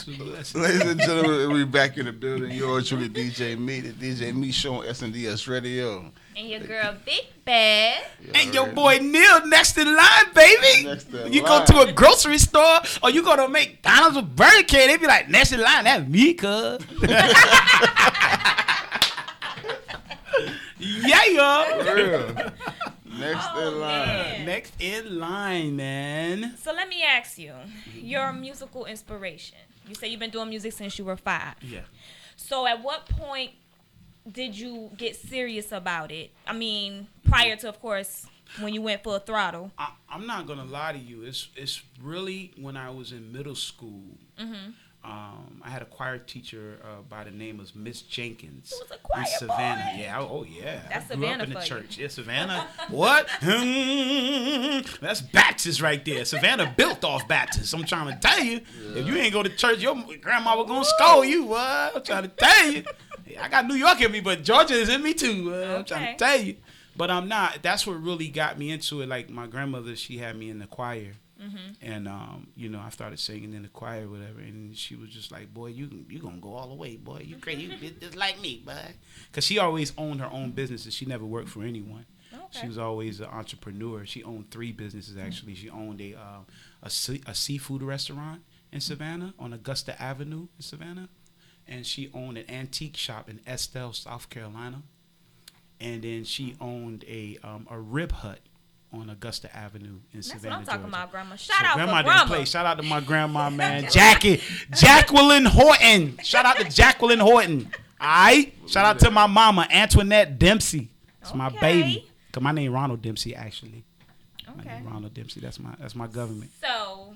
[0.07, 2.51] Ladies and gentlemen, we back in the building.
[2.51, 6.11] Yours truly, DJ Meat, the DJ Meat show on SNDS Radio.
[6.35, 8.03] And your girl Big Bad.
[8.35, 10.83] And your boy Nil next in line, baby.
[10.85, 11.65] Next in you line.
[11.67, 15.07] go to a grocery store or you go to McDonald's or Burger King, they be
[15.07, 16.81] like, next in line, that's me, cuz.
[20.79, 21.83] yeah, yo.
[21.85, 22.35] For real.
[23.19, 24.07] Next Oh, in line.
[24.07, 24.45] man.
[24.45, 26.55] Next in line, man.
[26.61, 27.53] So let me ask you,
[27.93, 29.59] your musical inspiration.
[29.87, 31.55] You say you've been doing music since you were five.
[31.61, 31.81] Yeah.
[32.35, 33.51] So at what point
[34.29, 36.31] did you get serious about it?
[36.47, 38.25] I mean, prior to, of course,
[38.59, 39.71] when you went full throttle.
[39.77, 41.23] I, I'm not gonna lie to you.
[41.23, 44.17] It's it's really when I was in middle school.
[44.39, 44.71] Mm-hmm.
[45.05, 48.91] Um, I had a choir teacher uh, by the name of Miss Jenkins Who was
[48.91, 49.91] a choir in Savannah.
[49.95, 50.01] boy.
[50.01, 50.79] Yeah, I- oh yeah.
[50.89, 51.65] That's I grew Savannah up in the you.
[51.65, 51.97] church.
[51.97, 52.67] Yeah, Savannah.
[52.89, 53.27] what?
[55.01, 56.23] That's Baptist right there.
[56.25, 57.73] Savannah built off Baptist.
[57.73, 58.61] I'm trying to tell you.
[58.95, 61.43] If you ain't go to church, your grandma was gonna scold you.
[61.45, 61.95] What?
[61.97, 62.83] I'm trying to tell you.
[63.27, 65.53] Yeah, I got New York in me, but Georgia is in me too.
[65.53, 66.55] Uh, I'm trying to tell you.
[66.95, 67.59] But I'm not.
[67.63, 69.09] That's what really got me into it.
[69.09, 71.13] Like my grandmother, she had me in the choir.
[71.81, 75.09] And um, you know, I started singing in the choir, or whatever, and she was
[75.09, 77.23] just like, "Boy, you you gonna go all the way, boy.
[77.25, 78.93] You crazy, you just- like me, boy."
[79.29, 80.93] Because she always owned her own businesses.
[80.93, 82.05] She never worked for anyone.
[82.33, 82.59] Okay.
[82.61, 84.05] She was always an entrepreneur.
[84.05, 85.55] She owned three businesses actually.
[85.55, 86.39] She owned a uh,
[86.81, 88.41] a, sea, a seafood restaurant
[88.71, 91.09] in Savannah on Augusta Avenue in Savannah,
[91.67, 94.81] and she owned an antique shop in Estill, South Carolina,
[95.79, 98.39] and then she owned a um, a rib hut
[98.93, 100.49] on Augusta Avenue in That's Savannah.
[100.55, 100.87] what I'm talking Georgia.
[100.95, 101.35] about, Grandma.
[101.35, 102.25] So Shout out grandma for Grandma.
[102.25, 102.45] play.
[102.45, 103.87] Shout out to my grandma, man.
[103.89, 106.17] Jackie, Jacqueline Horton.
[106.23, 107.71] Shout out to Jacqueline Horton.
[107.99, 108.53] All right.
[108.67, 110.89] Shout out to my mama, Antoinette Dempsey.
[111.21, 112.07] It's my baby.
[112.31, 113.83] Cause my name Ronald Dempsey actually.
[114.47, 114.75] My Okay.
[114.75, 115.39] name Ronald Dempsey.
[115.39, 116.51] That's my that's my government.
[116.61, 117.15] So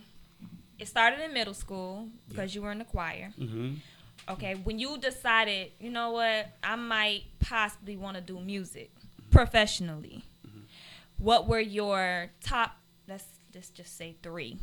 [0.79, 3.31] it started in middle school because you were in the choir.
[3.37, 3.73] hmm
[4.29, 8.91] Okay, when you decided, you know what, I might possibly want to do music
[9.31, 10.23] professionally.
[11.17, 12.71] What were your top?
[13.07, 14.59] Let's let's just say 3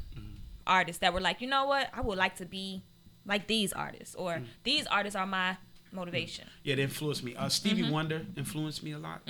[0.66, 2.82] artists that were like, you know what, I would like to be
[3.26, 5.56] like these artists, or these artists are my
[5.92, 6.46] motivation.
[6.62, 7.34] Yeah, they influenced me.
[7.36, 7.90] Uh, Stevie Mm-hmm.
[7.92, 9.22] Wonder influenced me a lot.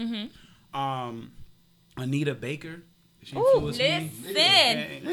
[0.75, 1.33] Um,
[1.97, 2.83] Anita Baker.
[3.23, 4.11] She Ooh, influenced me.
[4.23, 5.09] listen.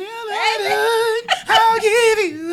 [1.47, 2.47] I'll give you.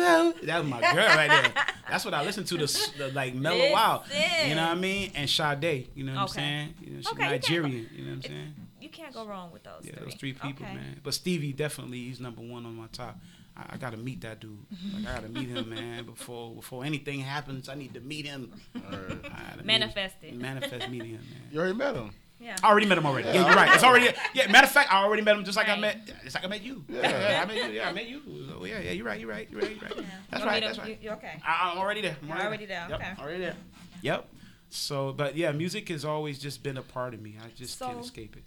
[0.45, 1.65] That was my girl right there.
[1.89, 2.57] That's what I listened to.
[2.57, 4.05] The, the like mellow out.
[4.47, 5.11] You know what I mean?
[5.15, 5.89] And Sade.
[5.95, 6.73] You know what I'm saying?
[6.81, 7.89] You know, she's Okay, you Nigerian.
[7.93, 8.53] You know what I'm saying?
[8.97, 10.03] You can't go wrong with those Yeah, three.
[10.05, 10.73] those three people, Okay.
[10.75, 10.99] man.
[11.03, 13.19] But Stevie definitely, he's number one on my top.
[13.55, 14.57] I, I gotta meet that dude.
[14.93, 16.05] Like I gotta meet him, man.
[16.05, 18.51] Before before anything happens, I need to meet him.
[18.75, 20.35] I gotta meet- Manifest it.
[20.35, 21.41] Manifest meeting him, man.
[21.51, 22.11] You already met him.
[22.41, 22.55] Yeah.
[22.63, 23.27] I already met him already.
[23.27, 23.73] Yeah, you're right.
[23.75, 24.09] It's already.
[24.33, 26.09] Yeah, matter of fact, I already met him just like I met.
[26.23, 26.85] Just like I met you.
[26.87, 27.73] Yeah, yeah, I met you.
[27.75, 28.21] Yeah, I met you.
[28.57, 29.19] Oh, yeah, yeah, you're right.
[29.19, 29.47] You're right.
[29.51, 29.71] You're right.
[29.71, 30.05] You're right.
[30.31, 30.63] That's You right.
[30.63, 30.87] That's right.
[30.89, 31.33] you- You're okay.
[31.45, 32.15] I, I'm already there.
[32.21, 33.11] I'm You're already there, Yep, okay.
[33.19, 33.55] already there.
[34.03, 34.27] Yep.
[34.69, 37.35] So, but yeah, music has always just been a part of me.
[37.43, 38.43] I just can't escape it.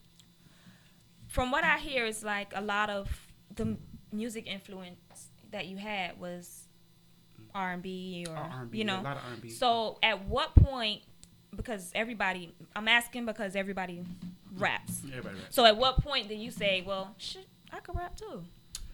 [1.33, 3.09] From what I hear, is like a lot of
[3.55, 3.77] the
[4.13, 4.99] music influence
[5.51, 6.69] that you had was
[7.55, 9.01] R and B or Oh, R&B, you know.
[9.01, 9.49] a lot of R&B.
[9.49, 11.03] So at what point?
[11.57, 14.03] Because everybody, I'm asking because everybody
[14.57, 15.01] raps.
[15.09, 15.55] Everybody raps.
[15.55, 18.45] So at what point did you say, well, shit, I could rap too?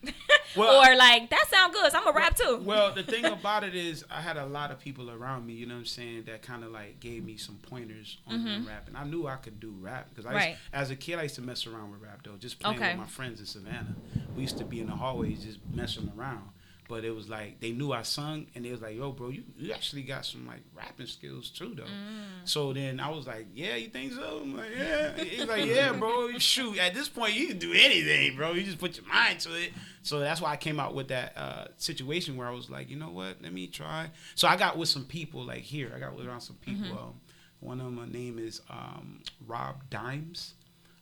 [0.57, 2.61] Well, or like that sound good, so I'm gonna rap too.
[2.65, 5.67] Well, the thing about it is, I had a lot of people around me, you
[5.67, 8.89] know what I'm saying, that kind of like gave me some pointers on the rap.
[8.89, 10.55] And I knew I could do rap because I used, Mm-hmm.
[10.77, 12.89] As a kid, I used to mess around with rap, though, just playing Okay.
[12.93, 13.95] with my friends in Savannah.
[14.35, 16.49] We used to be in the hallways just messing around.
[16.89, 19.45] But it was like they knew I sung, and they was like, "Yo, bro, you,
[19.59, 22.47] you actually got some like rapping skills too, though." Mm.
[22.49, 25.93] So then I was like, "Yeah, you think so?" I'm like, "Yeah." He's like, "Yeah,
[25.93, 26.39] bro.
[26.39, 28.53] Shoot, at this point, you can do anything, bro.
[28.53, 29.73] You just put your mind to it."
[30.03, 32.97] So that's why I came out with that uh, situation where I was like, "You
[32.97, 33.37] know what?
[33.43, 35.93] Let me try." So I got with some people like here.
[35.95, 36.99] I got with around some people.
[36.99, 37.21] Um,
[37.61, 40.55] One of them uh, name is um, Rob Dimes.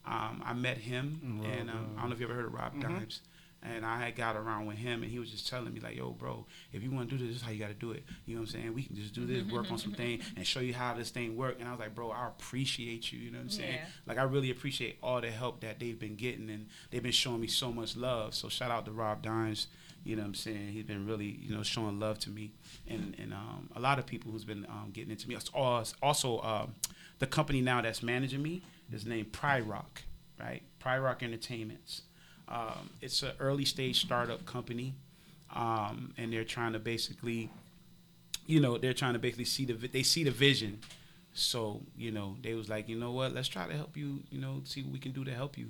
[0.06, 1.20] Um, I met him,
[1.52, 3.20] and um, I don't know if you ever heard of Rob Dimes.
[3.62, 6.10] And I had got around with him, and he was just telling me like, "Yo,
[6.10, 8.04] bro, if you want to do this, this is how you got to do it.
[8.24, 8.74] You know what I'm saying?
[8.74, 11.36] We can just do this, work on some thing, and show you how this thing
[11.36, 13.18] work." And I was like, "Bro, I appreciate you.
[13.18, 13.74] You know what I'm saying?
[13.74, 13.86] Yeah.
[14.06, 17.40] Like, I really appreciate all the help that they've been getting, and they've been showing
[17.40, 18.34] me so much love.
[18.34, 19.66] So shout out to Rob Dimes.
[20.04, 20.68] You know what I'm saying?
[20.68, 22.52] He's been really, you know, showing love to me,
[22.86, 25.34] and and um, a lot of people who's been um, getting into me.
[25.34, 26.74] It's Also, um,
[27.18, 30.02] the company now that's managing me is named Pride Rock,
[30.38, 30.62] right?
[30.78, 32.02] Pride Rock Entertainments.
[32.48, 34.94] Um, it's an early stage startup company,
[35.54, 37.50] um, and they're trying to basically,
[38.46, 40.78] you know, they're trying to basically see the vi- they see the vision.
[41.38, 43.34] So you know, they was like, you know what?
[43.34, 44.20] Let's try to help you.
[44.30, 45.66] You know, see what we can do to help you.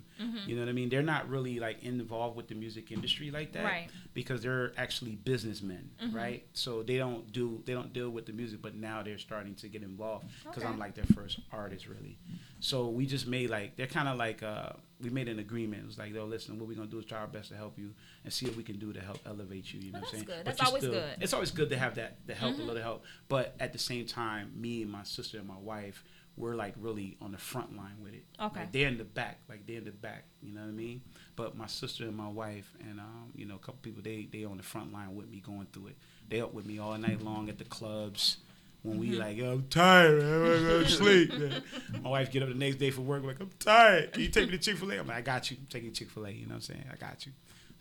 [0.47, 0.89] You know what I mean?
[0.91, 3.89] They're not really like involved with the music industry like that, Right.
[4.15, 6.45] Because they're actually businessmen, right?
[6.53, 9.69] So they don't do they don't deal with the music, but now they're starting to
[9.69, 10.73] get involved because Okay.
[10.73, 12.17] I'm like their first artist, really.
[12.61, 15.83] So we just made like they're kind of like uh, we made an agreement.
[15.83, 17.79] It was like, yo, listen, what we're gonna do is try our best to help
[17.79, 17.93] you
[18.25, 19.81] and see what we can do to help elevate you.
[19.81, 20.39] You know Well, what I'm that's saying?
[20.39, 20.45] good.
[20.45, 21.13] But That's always still- good.
[21.13, 21.23] Mm-hmm.
[21.23, 23.05] It's always good to have that the help, a little help.
[23.29, 26.03] But at the same time, me and my sister and my wife,
[26.39, 28.25] we're like really on the front line with it.
[28.41, 28.61] Okay.
[28.61, 30.25] Like, they're in the back, like they're in the back.
[30.43, 31.01] You know what I mean?
[31.35, 34.45] But my sister and my wife and um, you know a couple people, they they
[34.45, 35.97] on the front line with me going through it.
[36.29, 38.39] They up with me all night long at the clubs.
[38.87, 40.33] When we like, yo, I'm tired, man.
[40.33, 41.33] I wanna go to sleep.
[41.33, 41.63] Man.
[42.03, 44.13] My wife get up the next day for work, like, I'm tired.
[44.13, 44.99] Can you take me to Chick Fil A?
[44.99, 45.57] I'm like, I got you.
[45.61, 46.31] I'm taking Chick Fil A.
[46.31, 46.85] You know what I'm saying?
[46.93, 47.33] I got you.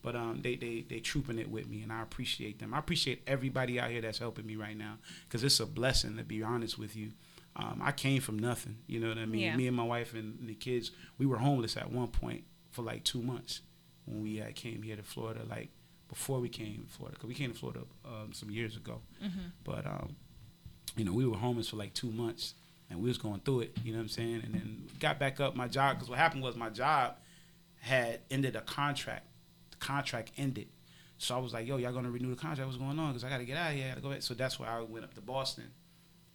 [0.01, 2.73] But um, they they they trooping it with me, and I appreciate them.
[2.73, 6.23] I appreciate everybody out here that's helping me right now, because it's a blessing to
[6.23, 7.11] be honest with you.
[7.55, 9.41] Um, I came from nothing, you know what I mean.
[9.41, 9.55] Yeah.
[9.55, 13.05] Me and my wife and the kids, we were homeless at one point for like
[13.05, 13.61] two months
[14.05, 15.41] when we uh, came here to Florida.
[15.49, 15.69] Like
[16.09, 19.01] before we came to Florida, because we came to Florida um, some years ago.
[19.23, 19.47] Mm-hmm.
[19.63, 20.17] But um,
[20.95, 22.53] you know, we were homeless for like two months,
[22.89, 23.77] and we was going through it.
[23.84, 24.41] You know what I'm saying?
[24.45, 27.15] And then got back up my job because what happened was my job
[27.81, 29.27] had ended a contract.
[29.71, 30.67] The contract ended.
[31.17, 32.67] So I was like, yo, y'all gonna renew the contract?
[32.67, 33.12] What's going on?
[33.12, 33.86] Because I gotta get out of here.
[33.86, 34.21] I gotta go back.
[34.21, 35.71] So that's why I went up to Boston,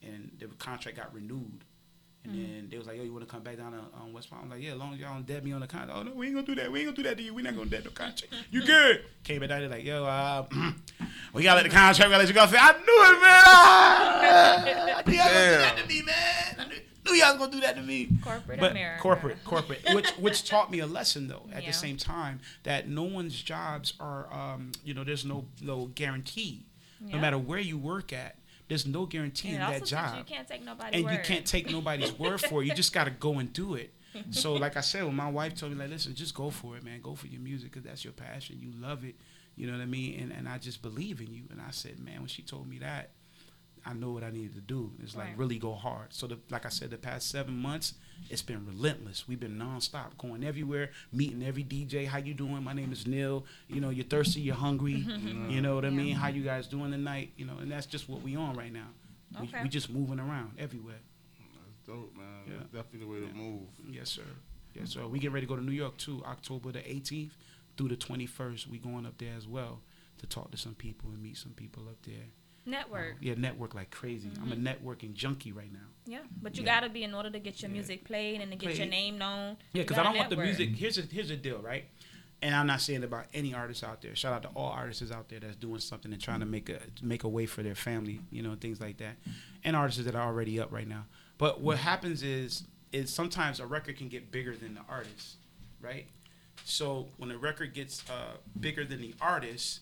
[0.02, 1.64] and the contract got renewed.
[2.22, 4.28] And then they was like, yo, you want to come back down to um, West
[4.28, 4.40] Palm?
[4.44, 5.92] I'm like, yeah, as long as y'all don't dead me on the contract.
[5.98, 6.70] Oh, no, we ain't going to do that.
[6.70, 7.32] We ain't going to do that to you.
[7.32, 8.34] we not going to dead no contract.
[8.50, 9.04] You good.
[9.24, 10.44] Came back down there like, yo, uh,
[11.32, 12.42] we got to let the contract, we got to let you go.
[12.42, 13.42] I said, I knew it, man.
[13.46, 14.62] Ah,
[15.06, 16.14] I knew y'all to do that to me, man.
[16.58, 18.08] I knew, knew y'all going to do that to me.
[18.22, 19.00] Corporate But America.
[19.02, 21.48] corporate, corporate, which which taught me a lesson though.
[21.54, 21.70] At Yeah.
[21.70, 26.66] the same time, that no one's jobs are, um, you know, there's no no guarantee.
[27.02, 28.36] No matter where you work at,
[28.70, 31.12] there's no guarantee in that job You can't take nobody's and word.
[31.12, 32.66] you can't take nobody's word for it.
[32.66, 33.92] You just got to go and do it.
[34.30, 36.82] So, like I said, when my wife told me, like, listen, just go for it,
[36.84, 37.00] man.
[37.02, 38.56] Go for your music because that's your passion.
[38.58, 39.16] You love it.
[39.56, 40.18] You know what I mean?
[40.20, 41.42] And and I just believe in you.
[41.50, 43.10] And I said, man, when she told me that,
[43.84, 44.92] I know what I needed to do.
[45.02, 45.38] It's like Right.
[45.38, 46.12] really go hard.
[46.14, 47.94] So, the, like I said, the past seven months,
[48.28, 49.26] it's been relentless.
[49.26, 52.06] We've been nonstop, going everywhere, meeting every DJ.
[52.06, 52.62] How you doing?
[52.62, 53.44] My name is Nil.
[53.68, 55.04] You know, you're thirsty, you're hungry.
[55.06, 55.50] Mm-hmm.
[55.50, 55.94] You know what I Yeah.
[55.94, 56.14] mean?
[56.16, 57.32] How you guys doing tonight?
[57.36, 58.88] You know, and that's just what we on right now.
[59.40, 59.62] We, Okay.
[59.62, 61.00] we just moving around everywhere.
[61.38, 62.26] That's dope, man.
[62.46, 62.54] Yeah.
[62.58, 63.62] That's definitely the way to move.
[63.90, 64.22] Yes, sir.
[64.74, 65.06] Yes, sir.
[65.06, 67.32] We get ready to go to New York too, October the 18th
[67.76, 68.68] through the 21st.
[68.68, 69.80] We going up there as well
[70.18, 72.26] to talk to some people and meet some people up there.
[72.66, 73.16] Network.
[73.20, 74.30] Yeah, network like crazy.
[74.40, 75.78] I'm a networking junkie right now.
[76.06, 76.74] Yeah, but you Yeah.
[76.80, 77.74] gotta be in order to get your Yeah.
[77.74, 79.56] music played and to get your name known.
[79.72, 80.70] Yeah, because I don't want the music.
[80.70, 81.88] Here's a here's the deal, right?
[82.42, 84.16] And I'm not saying about any artists out there.
[84.16, 86.80] Shout out to all artists out there that's doing something and trying to make a
[87.02, 89.16] make a way for their family, you know, things like that,
[89.64, 91.06] and artists that are already up right now.
[91.38, 95.36] But what happens is is sometimes a record can get bigger than the artist,
[95.80, 96.06] right?
[96.64, 99.80] So when a record gets uh, bigger than the artist,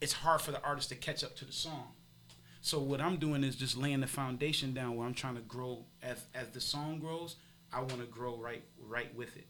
[0.00, 1.92] it's hard for the artist to catch up to the song.
[2.60, 5.84] So what I'm doing is just laying the foundation down where I'm trying to grow
[6.02, 7.36] as as the song grows.
[7.72, 9.46] I want to grow right right with it,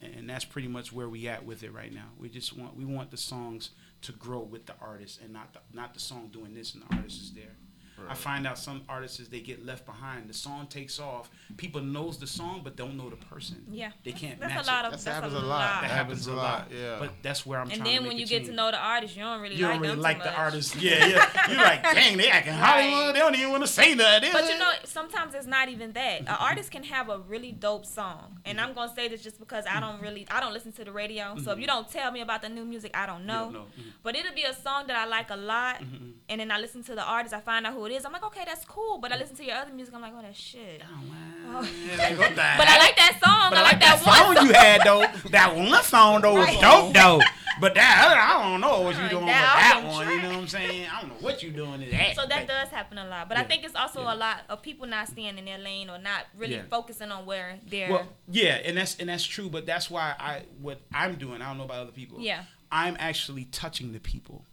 [0.00, 2.08] and that's pretty much where we at with it right now.
[2.18, 3.70] We just want we want the songs
[4.02, 6.96] to grow with the artist and not the, not the song doing this and the
[6.96, 7.56] artist is there.
[8.08, 10.28] I find out some artists they get left behind.
[10.28, 11.30] The song takes off.
[11.56, 13.64] People knows the song but don't know the person.
[13.70, 14.86] Yeah, they can't That's match a lot it.
[14.86, 14.92] of.
[14.92, 15.46] That That's happens a a lot.
[15.48, 15.82] lot.
[15.82, 16.68] That That happens a lot.
[16.72, 16.96] yeah.
[16.98, 18.48] But that's where I'm And trying then when you get change.
[18.48, 20.34] to know the artist, you don't really you like don't really them like too the
[20.34, 20.76] artist.
[20.76, 21.48] Yeah, yeah.
[21.48, 23.14] You're like, dang, they acting Hollywood.
[23.14, 24.30] They don't even want to say nothing.
[24.32, 26.20] But you know, sometimes it's not even that.
[26.20, 29.64] An artist can have a really dope song, and I'm gonna say this just because
[29.68, 31.36] I don't really, I don't listen to the radio.
[31.44, 33.44] So if you don't tell me about the new music, I don't know.
[33.44, 33.66] don't know.
[33.78, 33.92] Mhm.
[34.02, 35.82] But it'll be a song that I like a lot,
[36.30, 37.34] and then I listen to the artist.
[37.34, 38.04] I find out who it is.
[38.06, 38.98] I'm like, okay, that's cool.
[38.98, 39.92] But I listen to your other music.
[39.94, 40.80] I'm like, oh, that's shit.
[41.52, 43.50] Oh, Yeah, like, what But I like that song.
[43.50, 44.46] But I like that, one song song.
[44.46, 45.04] you had though.
[45.30, 46.60] That one song though was Right.
[46.60, 47.20] dope though.
[47.60, 50.04] But that other, I don't know what you doing that, with that one.
[50.06, 50.86] gonna You know what I'm saying?
[50.90, 52.14] I don't know what you doing to that.
[52.16, 54.14] So that does happen a lot, but I think it's also Yeah.
[54.14, 56.62] a lot of people not staying in their lane or not really Yeah.
[56.70, 57.90] focusing on where they're.
[57.90, 61.42] Well, yeah, and that's and that's true, but that's why I what I'm doing.
[61.42, 62.20] I don't know about other people.
[62.20, 62.44] Yeah.
[62.72, 64.44] I'm actually touching the people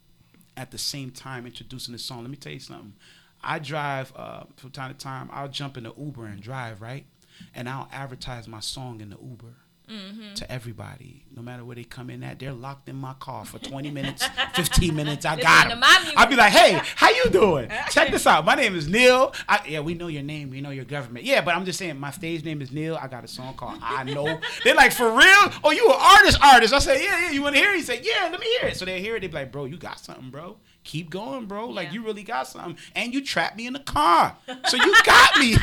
[0.58, 2.22] at the same time introducing the song.
[2.22, 2.96] Let me tell you something.
[3.44, 5.30] I drive uh, from time to time.
[5.32, 7.06] I'll jump in the Uber and drive right,
[7.54, 9.54] and I'll advertise my song in the Uber.
[9.90, 10.34] Mm-hmm.
[10.34, 13.58] To everybody, no matter where they come in at, they're locked in my car for
[13.58, 15.26] 20 minutes, 15 minutes.
[15.26, 15.80] I got them.
[15.82, 17.70] I'll be like, "Hey, how you doing?
[17.92, 18.44] Check this out.
[18.44, 19.34] My name is Nil.
[19.48, 20.50] I, yeah, we know your name.
[20.50, 21.26] We know your government.
[21.26, 22.98] Yeah, but I'm just saying, my stage name is Nil.
[23.02, 24.40] I got a song called I Know.
[24.66, 25.52] They're like, for real?
[25.64, 26.40] Oh, you an artist?
[26.44, 26.74] Artist?
[26.74, 27.32] I say, yeah, yeah.
[27.32, 27.78] You want to hear it?
[27.78, 28.28] He said, yeah.
[28.30, 28.76] Let me hear it.
[28.78, 29.22] So they hear it.
[29.22, 30.58] They be like, bro, you got something, bro.
[30.88, 31.68] Keep going, bro.
[31.68, 31.94] Like Yeah.
[31.96, 34.38] you really got something, and you trapped me in the car,
[34.70, 35.58] so you got me.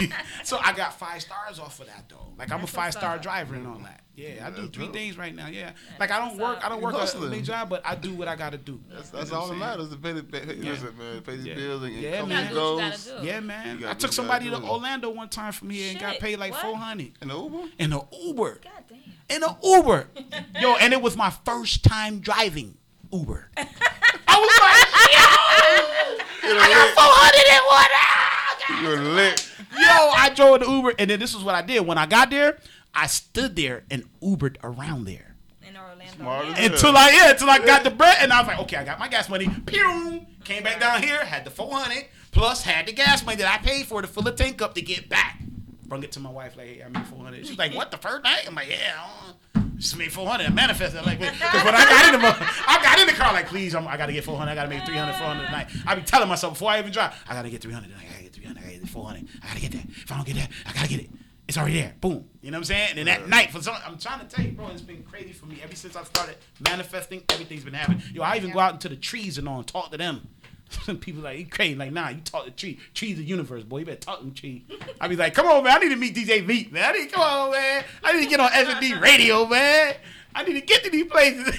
[0.44, 2.32] so I got five stars off of that though.
[2.38, 3.22] Like I'm a five star up.
[3.22, 4.02] driver and all that.
[4.16, 4.92] Yeah, I do three dope.
[4.92, 5.46] things right now.
[5.48, 6.58] Yeah, like I don't work.
[6.58, 6.66] up.
[6.66, 7.30] I don't work a Hustling.
[7.30, 8.78] big job, but I do what I got to do.
[8.90, 9.88] That's, You that's know all that matters.
[9.88, 10.70] To pay the pay, pay, Yeah.
[10.72, 11.54] listen, man, pay these Yeah.
[11.54, 12.38] bills and Yeah, come man.
[12.42, 13.24] and You gotta do what you goes.
[13.24, 13.84] Yeah, man.
[13.86, 14.56] I took somebody to.
[14.62, 16.60] Orlando one time for me and got paid like what?
[16.60, 17.68] four hundred In the Uber?
[17.78, 18.60] in an Uber.
[18.62, 18.98] God damn.
[19.36, 20.06] In an Uber,
[20.60, 22.76] yo, and it was my first time driving
[23.10, 23.48] Uber.
[24.34, 27.92] I was like, yo, I got four hundred and one.
[27.94, 29.50] ah, You're lit.
[29.72, 31.86] Yo, I drove the Uber, and then this is what I did.
[31.86, 32.58] When I got there,
[32.94, 35.34] I stood there and Ubered around there.
[35.66, 36.04] In Orlando.
[36.14, 36.64] Smart Yeah.
[36.66, 38.98] Until I yeah, until I got the bread, and I was like, okay, I got
[38.98, 39.48] my gas money.
[39.66, 40.26] Pew!
[40.44, 43.62] Came back down here, had the four hundred plus had the gas money that I
[43.64, 45.40] paid for to fill the tank up to get back.
[45.86, 47.46] Brung it to my wife like, hey, I made four hundred.
[47.46, 48.44] She's like, what the first night?
[48.46, 49.63] I'm like, yeah.
[49.74, 53.00] I just made 400 and manifested like because when I got in the I got
[53.00, 55.46] in the car like please I'm, I gotta get 400 I gotta make 300 400
[55.46, 55.66] tonight.
[55.86, 58.32] I be telling myself before I even drive I gotta get 300 I gotta get
[58.32, 59.84] 300 I gotta get 400 I gotta get that.
[59.86, 61.10] If I don't get that I gotta get it.
[61.46, 61.94] It's already there.
[62.00, 62.24] Boom.
[62.40, 62.88] You know what I'm saying?
[62.90, 65.32] And then that night for some I'm trying to tell you bro it's been crazy
[65.32, 65.60] for me.
[65.62, 68.02] Ever since I started manifesting everything's been happening.
[68.12, 70.28] Yo I even go out into the trees and all and talk to them.
[70.42, 70.43] some
[71.00, 73.78] people like you crazy like nah you talk to tree trees the universe boy.
[73.78, 74.64] You better talk to tree.
[75.00, 76.94] I be like come on man I need to meet DJ Meat man.
[76.94, 77.84] I need come on man.
[78.02, 79.94] I need to get on S&D radio man.
[80.34, 81.58] I need to get to these places.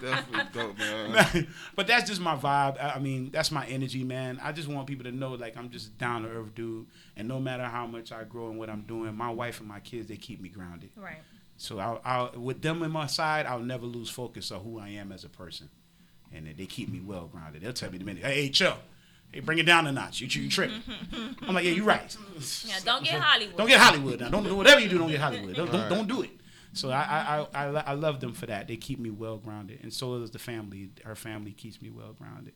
[0.00, 1.46] Definitely dope, man.
[1.74, 2.80] but that's just my vibe.
[2.82, 4.38] I I mean that's my energy man.
[4.42, 6.86] I just want people to know like I'm just down to earth dude.
[7.16, 9.80] And no matter how much I grow and what I'm doing my wife and my
[9.80, 10.90] kids they keep me grounded.
[10.96, 11.22] Right.
[11.56, 14.88] so I'll, I'll with them in my side, I'll never lose focus of who I
[14.90, 15.68] am as a person,
[16.34, 17.62] and they keep me well grounded.
[17.62, 18.76] They'll tell me the minute, hey, hey, chill,
[19.32, 20.20] hey, bring it down a notch.
[20.20, 20.70] You, you trip.
[21.42, 22.16] I'm like, yeah, you're right.
[22.64, 23.56] Yeah, don't get Hollywood.
[23.56, 24.28] Don't get Hollywood now.
[24.28, 24.98] Don't do whatever you do.
[24.98, 25.56] Don't get Hollywood.
[25.56, 26.30] Don't, don't, don't do it.
[26.72, 28.68] So I, I, I, I, I love them for that.
[28.68, 30.90] They keep me well grounded, and so does the family.
[31.04, 32.52] Her family keeps me well grounded.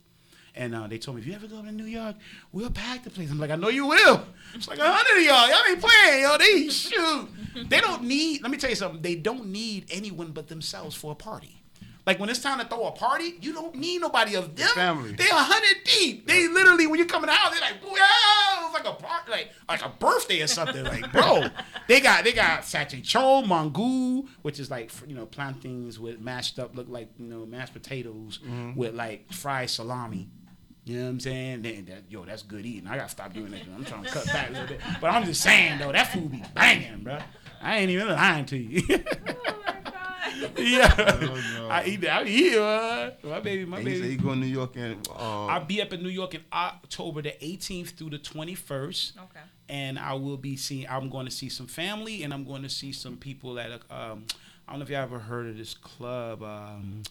[0.55, 2.17] And uh, they told me, if you ever go to New York,
[2.53, 3.31] we'll pack the place.
[3.31, 4.25] I'm like, I know you will.
[4.53, 5.49] It's like a hundred of y'all.
[5.49, 6.39] Y'all ain't playing, yo.
[6.39, 7.29] They shoot.
[7.69, 8.43] They don't need.
[8.43, 9.01] Let me tell you something.
[9.01, 11.60] They don't need anyone but themselves for a party.
[12.11, 14.67] Like when it's time to throw a party, you don't need nobody of them.
[14.71, 15.13] family.
[15.13, 16.27] They a hundred deep.
[16.27, 19.31] They literally, when you come in the house, they like, wow, it's like a party,
[19.31, 20.83] like like a birthday or something.
[20.83, 21.47] Like, bro,
[21.87, 26.59] they got they got sache chon, mangú, which is like you know plantains with mashed
[26.59, 28.75] up, look like you know mashed potatoes mm-hmm.
[28.75, 30.29] with like fried salami.
[30.87, 31.63] You know what I'm saying?
[31.63, 32.89] Then that, yo, that's good eating.
[32.89, 33.61] I gotta stop doing that.
[33.73, 34.81] I'm trying to cut back a little bit.
[35.01, 37.21] But I'm just saying though, that food be banging, bro.
[37.63, 38.83] I ain't even lying to you.
[40.57, 40.59] Oh my God.
[40.59, 41.69] yeah, no.
[41.69, 42.23] I eat that.
[42.23, 44.17] I eat uh, my baby, my And he said baby.
[44.17, 47.23] he go to New York and uh, I'll be up in New York in October
[47.23, 49.17] the 18th through the 21st.
[49.19, 49.41] Okay.
[49.69, 50.87] And I will be seeing.
[50.89, 53.71] I'm going to see some family, and I'm going to see some people at.
[53.71, 54.25] A, um,
[54.67, 56.43] I don't know if you ever heard of this club.
[56.43, 57.03] Um,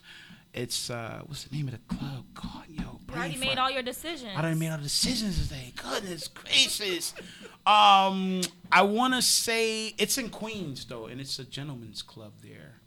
[0.54, 2.26] it's uh, what's the name of the club?
[2.34, 3.46] God, yo, You brain already fart.
[3.48, 4.32] made all your decisions.
[4.36, 5.72] I done made all the decisions today.
[5.76, 7.14] Goodness gracious.
[7.66, 12.79] Um, I want to say it's in Queens though, and it's a gentleman's club there.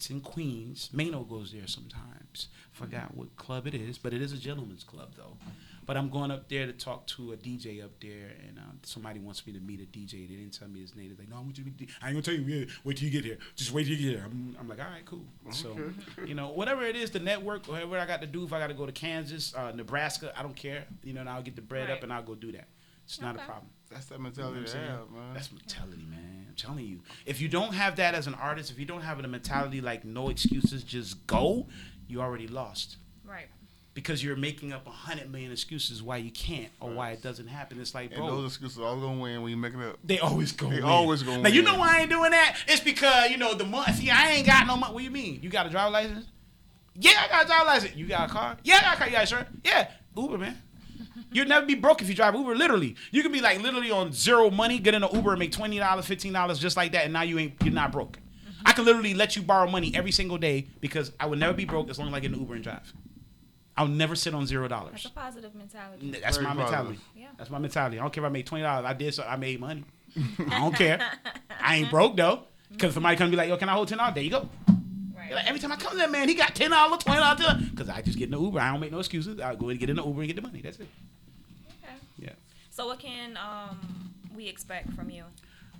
[0.00, 0.88] It's in Queens.
[0.94, 2.48] Mano goes there sometimes.
[2.72, 5.36] Forgot what club it is, but it is a gentleman's club though.
[5.84, 9.20] But I'm going up there to talk to a DJ up there, and um, somebody
[9.20, 10.26] wants me to meet a DJ.
[10.26, 11.08] They didn't tell me his name.
[11.08, 11.90] They're like, "No, I want you to meet.
[12.00, 12.66] I ain't gonna tell you.
[12.82, 13.36] Wait till you get here.
[13.56, 15.76] Just wait till you get here." I'm, I'm like, "All right, cool." So,
[16.24, 18.42] you know, whatever it is, the network, whatever I got to do.
[18.44, 20.86] If I got to go to Kansas, uh, Nebraska, I don't care.
[21.04, 22.68] You know, and I'll get the bread up and I'll go do that.
[23.04, 23.68] It's not a problem.
[23.90, 24.90] That's that mentality You know what I'm saying?
[24.90, 25.34] have, man.
[25.34, 26.46] That's mentality, man.
[26.48, 27.00] I'm telling you.
[27.26, 30.04] If you don't have that as an artist, if you don't have a mentality like
[30.04, 31.66] no excuses, just go,
[32.06, 32.96] you already lost.
[33.24, 33.48] Right.
[33.92, 37.48] Because you're making up a hundred million excuses why you can't or why it doesn't
[37.48, 37.80] happen.
[37.80, 39.98] It's like, and those excuses all gonna win when you make it up.
[40.04, 40.70] they always go.
[40.70, 40.84] They win.
[40.84, 42.56] always gonna Now you know why I ain't doing that?
[42.68, 43.92] It's because you know the money.
[43.94, 44.94] See, I ain't got no money.
[44.94, 45.40] What you mean?
[45.42, 46.26] You got a driver license?
[46.94, 47.96] Yeah, I got a driver license.
[47.96, 48.56] You got a car?
[48.62, 49.06] Yeah, I got a car.
[49.08, 49.48] You got insurance?
[49.64, 50.62] Yeah, Uber, man.
[51.32, 52.54] You'll never be broke if you drive Uber.
[52.54, 55.52] Literally, you can be like literally on zero money, get in an Uber and make
[55.52, 58.18] twenty dollars, fifteen dollars, just like that, and now you ain't you're not broke.
[58.18, 58.62] Mm-hmm.
[58.66, 61.64] I can literally let you borrow money every single day because I would never be
[61.64, 62.92] broke as long as I get an Uber and drive.
[63.76, 64.92] I'll never sit on zero dollars.
[64.92, 65.16] That's dollars.
[65.16, 66.10] a positive mentality.
[66.20, 66.70] That's Very my positive.
[66.72, 67.00] mentality.
[67.16, 67.28] Yeah.
[67.38, 67.98] That's my mentality.
[67.98, 68.84] I don't care if I made twenty dollars.
[68.84, 69.84] I did so I made money.
[70.50, 71.00] I don't care.
[71.60, 72.44] I ain't broke though.
[72.78, 74.14] Cause if somebody come be like, yo, can I hold ten dollars?
[74.14, 74.48] There you go.
[75.34, 77.62] Like, every time I come to that man, he got ten dollars, twenty dollars.
[77.76, 78.60] Cause I just get in the Uber.
[78.60, 79.40] I don't make no excuses.
[79.40, 80.60] I go and get in the Uber and get the money.
[80.60, 80.88] That's it.
[81.84, 81.94] Okay.
[82.18, 82.32] Yeah.
[82.70, 85.24] So what can um we expect from you?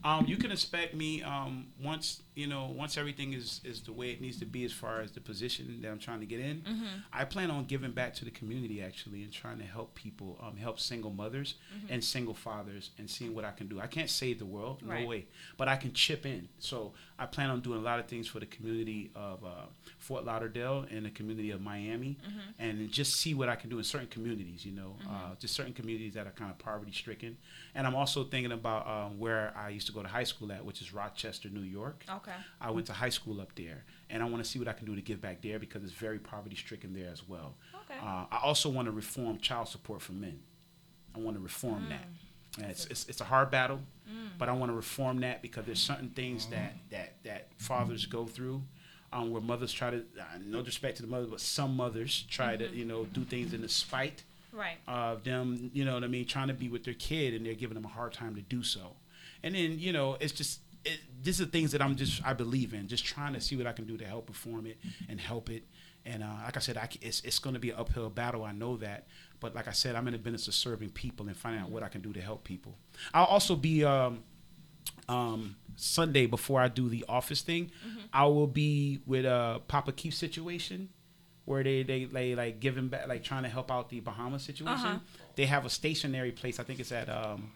[0.03, 4.09] Um, you can expect me um, once you know once everything is is the way
[4.15, 6.57] it needs to be as far as the position that I'm trying to get in.
[7.13, 10.57] I plan on giving back to the community actually and trying to help people, um,
[10.57, 11.55] help single mothers
[11.93, 13.81] and single fathers, and seeing what I can do.
[13.81, 15.07] I can't save the world, no Right.
[15.13, 15.27] way,
[15.59, 16.49] but I can chip in.
[16.59, 16.77] So
[17.19, 19.67] I plan on doing a lot of things for the community of uh,
[19.99, 22.17] Fort Lauderdale and the community of Miami,
[22.59, 24.65] and just see what I can do in certain communities.
[24.65, 27.37] You know, uh, just certain communities that are kind of poverty stricken.
[27.75, 30.65] And I'm also thinking about um, where I used to go to high school at,
[30.65, 32.05] which is Rochester, New York.
[32.19, 32.30] Okay.
[32.61, 34.87] I went to high school up there, and I want to see what I can
[34.87, 37.55] do to give back there because it's very poverty stricken there as well.
[37.91, 37.99] Okay.
[38.01, 40.41] Uh, I also want to reform child support for men.
[41.15, 42.03] I want to reform that.
[42.59, 42.63] Mm.
[42.63, 43.81] And it's, it's, it's a hard battle,
[44.39, 48.27] but I want to reform that because there's certain things that, that, that fathers go
[48.27, 48.63] through
[49.13, 52.57] um, where mothers try to, uh, no disrespect to the mothers, but some mothers try
[52.57, 52.73] Mm-hmm.
[52.73, 54.79] to, you know, do things in the spite Right.
[54.89, 57.55] of them, you know what I mean, trying to be with their kid and they're
[57.55, 58.97] giving them a hard time to do so.
[59.45, 62.75] And then, you know, it's just, it, these are things that I'm just, I believe
[62.75, 64.79] in, just trying to see what I can do to help perform it
[65.09, 65.65] and help it.
[66.07, 68.45] And uh, like I said, I, it's, it's going to be an uphill battle.
[68.45, 69.07] I know that.
[69.39, 71.83] But like I said, I'm in the business of serving people and finding out what
[71.83, 72.77] I can do to help people.
[73.13, 74.23] I'll also be, um,
[75.09, 77.71] um, Sunday before I do the office thing,
[78.13, 80.91] I will be with a Papa Keith situation
[81.47, 84.87] where they they they like giving back, like trying to help out the Bahamas situation.
[84.87, 84.99] Uh-huh.
[85.37, 86.61] They have a stationary place.
[86.61, 87.51] I think it's at um,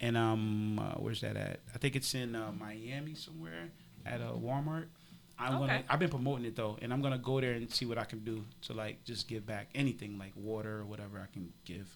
[0.00, 1.60] and um, uh, where's that at?
[1.74, 3.68] I think it's in uh, Miami somewhere
[4.06, 4.86] at a Walmart.
[5.38, 5.66] I'm Okay.
[5.66, 5.84] gonna.
[5.88, 8.18] I've been promoting it though, and I'm gonna go there and see what I can
[8.24, 11.88] do to like just give back anything like water or whatever I can give.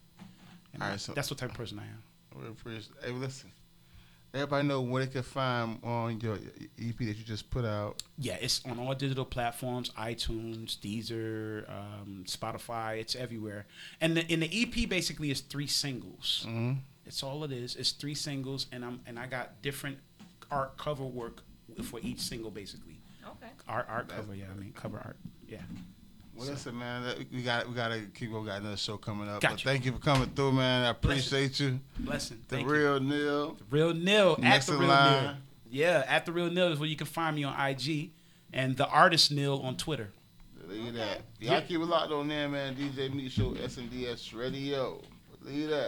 [0.73, 2.03] And All right, that's- so- that's what type of person I am.
[2.43, 3.51] We appreciate- Hey, listen.
[4.33, 6.35] Everybody know where they can find on your
[6.77, 8.03] EP that you just put out.
[8.19, 12.99] Yeah, it's on all digital platforms: iTunes, Deezer, um, Spotify.
[12.99, 13.67] It's everywhere.
[14.01, 16.47] And the, and the EP basically is three singles.
[16.49, 16.79] Mhm.
[17.07, 17.77] It's all it is.
[17.77, 19.99] It's three singles, and I'm and I got different
[20.51, 21.43] art cover work
[21.83, 22.99] for each single, basically.
[23.25, 23.53] Okay.
[23.69, 24.47] Art art cover, yeah.
[24.55, 25.17] I mean cover art,
[25.49, 25.59] yeah.
[26.37, 28.31] Well, listen, man, that- we got we got to keep.
[28.31, 29.41] We got another show coming up.
[29.41, 29.71] Got but you.
[29.71, 30.85] thank you for coming through, man.
[30.85, 31.79] I appreciate you.
[31.99, 32.41] Blessing.
[32.49, 32.75] The Thank you.
[32.75, 33.55] real Nil.
[33.55, 35.23] The real Nil at Next the real line.
[35.25, 35.35] Nil.
[35.71, 38.11] Yeah, at the real Nil is where you can find me on IG,
[38.53, 40.11] and the artist Nil on Twitter.
[40.67, 41.21] Look at that.
[41.41, 42.75] Y'all keep it locked on there, man.
[42.75, 45.01] DJ Meat Show, S and SNDS Radio.
[45.43, 45.83] Look at that.